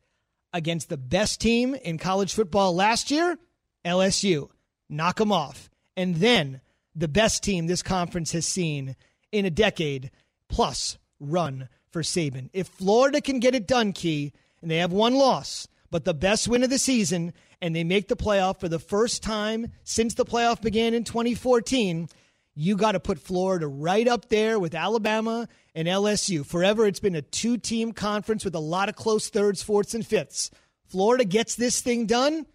[0.54, 3.40] against the best team in college football last year,
[3.84, 4.48] LSU.
[4.90, 5.72] Knock them off.
[5.98, 6.62] And then
[6.96, 8.96] the best team this conference has seen
[9.32, 10.12] in a decade,
[10.50, 12.52] plus run for Saban.
[12.54, 16.48] If Florida can get it done, Key, and they have one loss, but the best
[16.48, 20.26] win of the season, and they make the playoff for the first time since the
[20.26, 22.10] playoff began in 2014,
[22.54, 26.46] you got to put Florida right up there with Alabama and LSU.
[26.46, 30.06] Forever, it's been a two team conference with a lot of close thirds, fourths, and
[30.06, 30.52] fifths.
[30.88, 32.46] Florida gets this thing done,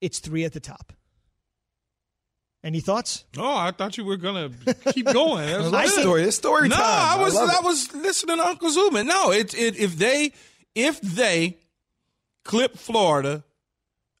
[0.00, 0.92] it's three at the top.
[2.62, 3.24] Any thoughts?
[3.36, 4.50] Oh, I thought you were gonna
[4.92, 5.46] keep going.
[5.46, 6.00] That's I good.
[6.00, 6.22] story.
[6.24, 7.18] It's story no, time.
[7.18, 9.06] I was love I, was listening to Uncle Zubin.
[9.06, 10.32] No, it, it if they
[10.78, 11.58] if they
[12.44, 13.44] clip Florida,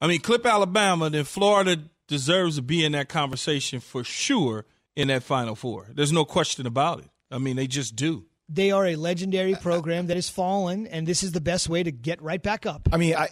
[0.00, 5.08] I mean clip Alabama, then Florida deserves to be in that conversation for sure in
[5.08, 5.90] that Final Four.
[5.94, 7.08] There's no question about it.
[7.30, 8.26] I mean, they just do.
[8.48, 11.92] They are a legendary program that has fallen, and this is the best way to
[11.92, 12.88] get right back up.
[12.90, 13.28] I mean, I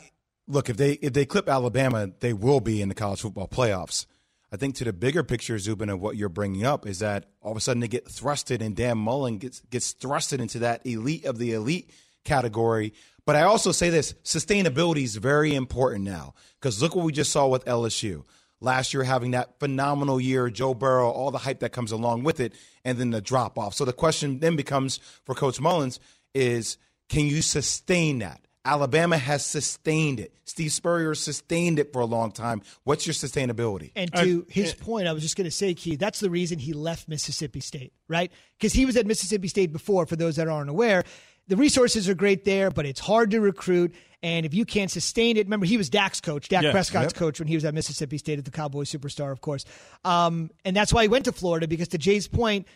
[0.47, 4.07] look if they if they clip Alabama, they will be in the college football playoffs.
[4.53, 7.51] I think to the bigger picture, Zubin, of what you're bringing up is that all
[7.51, 11.25] of a sudden they get thrusted, and Dan Mullen gets gets thrusted into that elite
[11.25, 11.91] of the elite
[12.25, 12.93] category.
[13.27, 17.33] But I also say this: sustainability is very important now because look what we just
[17.33, 18.25] saw with LSU
[18.61, 22.41] last year, having that phenomenal year, Joe Burrow, all the hype that comes along with
[22.41, 22.55] it,
[22.85, 23.75] and then the drop off.
[23.75, 26.01] So the question then becomes for Coach Mullins
[26.35, 28.41] is, can you sustain that?
[28.65, 30.35] Alabama has sustained it.
[30.45, 32.63] Steve Spurrier sustained it for a long time.
[32.83, 33.93] What's your sustainability?
[33.95, 36.73] And to his point, I was just going to say, Key, that's the reason he
[36.73, 38.33] left Mississippi State, right?
[38.59, 41.05] Because he was at Mississippi State before, for those that aren't aware.
[41.49, 43.95] The resources are great there, but it's hard to recruit.
[44.23, 46.73] And if you can't sustain it, remember, he was Dak's coach, Dak Yeah.
[46.73, 47.15] Prescott's Yep.
[47.15, 49.65] coach when he was at Mississippi State at the Cowboy Superstar, of course.
[50.05, 52.67] Um, and that's why he went to Florida, because to Jay's point,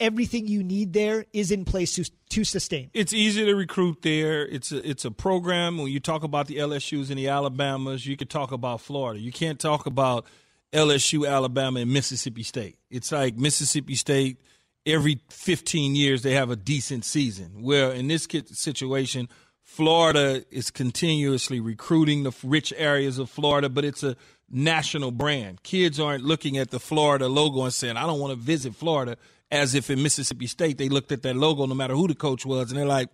[0.00, 2.90] everything you need there is in place to, to sustain.
[2.92, 4.46] It's easy to recruit there.
[4.46, 5.78] It's a, it's a program.
[5.78, 9.20] When you talk about the LSU's and the Alabamas, you could talk about Florida.
[9.20, 10.26] You can't talk about
[10.72, 12.78] LSU, Alabama, and Mississippi State.
[12.90, 14.38] It's like Mississippi State.
[14.86, 17.62] Every 15 years, they have a decent season.
[17.62, 19.28] Where in this situation,
[19.62, 24.16] Florida is continuously recruiting the rich areas of Florida, but it's a
[24.48, 25.62] national brand.
[25.64, 29.16] Kids aren't looking at the Florida logo and saying, I don't want to visit Florida,
[29.50, 32.46] as if in Mississippi State they looked at that logo no matter who the coach
[32.46, 33.08] was, and they're like,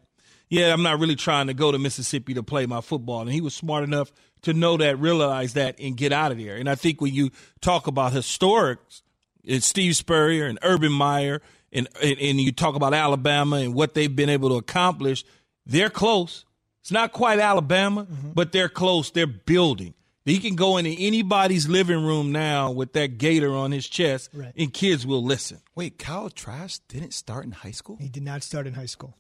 [0.49, 3.23] yeah, I'm not really trying to go to Mississippi to play my football.
[3.23, 4.13] And he was smart enough
[4.43, 6.57] to know that, realize that, and get out of there.
[6.57, 7.31] And I think when you
[7.63, 9.01] talk about historics,
[9.43, 11.41] it's Steve Spurrier and Urban Meyer,
[11.73, 15.25] and, and and you talk about Alabama and what they've been able to accomplish,
[15.67, 16.45] they're close.
[16.81, 18.31] It's not quite Alabama, mm-hmm.
[18.33, 19.11] but they're close.
[19.11, 19.95] They're building.
[20.25, 24.53] He can go into anybody's living room now with that gator on his chest, Right.
[24.57, 25.61] and kids will listen.
[25.75, 27.97] Wait, Kyle Trask didn't start in high school?
[28.01, 29.17] He did not start in high school.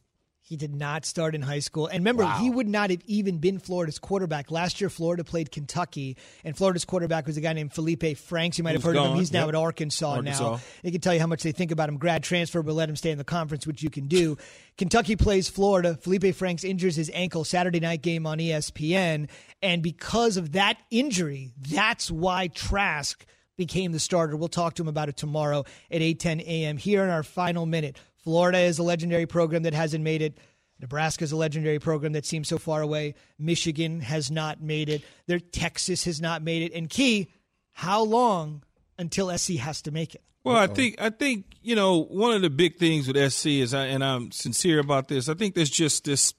[0.53, 1.87] He did not start in high school.
[1.87, 4.51] And remember, he would not have even been Florida's quarterback.
[4.51, 8.59] Last year, Florida played Kentucky, and Florida's quarterback was a guy named Felipe Franks.
[8.59, 9.11] You might have heard of him.
[9.13, 9.17] gone.
[9.19, 9.49] He's now Yep.
[9.49, 10.51] at Arkansas, Arkansas.
[10.57, 10.61] now.
[10.83, 11.97] They can tell you how much they think about him.
[11.97, 14.37] Grad transfer, but let him stay in the conference, which you can do.
[14.77, 15.97] Kentucky plays Florida.
[16.03, 19.31] Felipe Franks injures his ankle Saturday night game on ESPN.
[19.63, 23.25] And because of that injury, that's why Trask
[23.57, 24.37] became the starter.
[24.37, 26.77] We'll talk to him about it tomorrow at 8:10 a.m.
[26.77, 27.97] here in our final minute.
[28.23, 30.39] Florida is a legendary program that hasn't made it.
[30.81, 33.15] Nebraska is a legendary program that seems so far away.
[33.39, 35.03] Michigan has not made it.
[35.27, 36.75] There, Texas has not made it.
[36.75, 37.31] And key,
[37.73, 38.63] how long
[38.99, 40.23] until SC has to make it?
[40.45, 43.75] Well, I think I think you know one of the big things with SC is,
[43.75, 45.29] I, and I'm sincere about this.
[45.29, 46.35] I think there's just this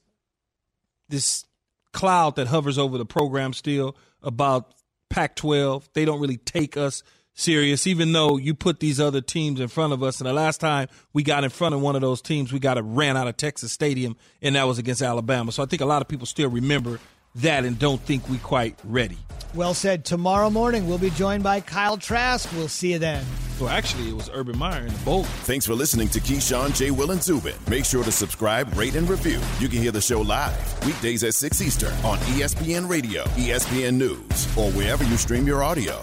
[1.08, 1.46] this
[1.92, 4.74] cloud that hovers over the program still about
[5.08, 5.88] Pac-12.
[5.94, 7.02] They don't really take us
[7.34, 10.20] serious, even though you put these other teams in front of us.
[10.20, 12.78] And the last time we got in front of one of those teams, we got
[12.78, 15.52] a ran out of Texas Stadium, and that was against Alabama.
[15.52, 17.00] So I think a lot of people still remember
[17.36, 19.18] that and don't think we quite ready.
[19.54, 20.04] Well said.
[20.04, 22.50] Tomorrow morning, we'll be joined by Kyle Trask.
[22.52, 23.24] We'll see you then.
[23.60, 25.22] Well, actually, it was Urban Meyer in the bowl.
[25.24, 26.90] Thanks for listening to Keyshawn, J.
[26.90, 27.54] Will, and Zubin.
[27.68, 29.40] Make sure to subscribe, rate, and review.
[29.60, 34.56] You can hear the show live weekdays at 6 Eastern on ESPN Radio, ESPN News,
[34.56, 36.02] or wherever you stream your audio.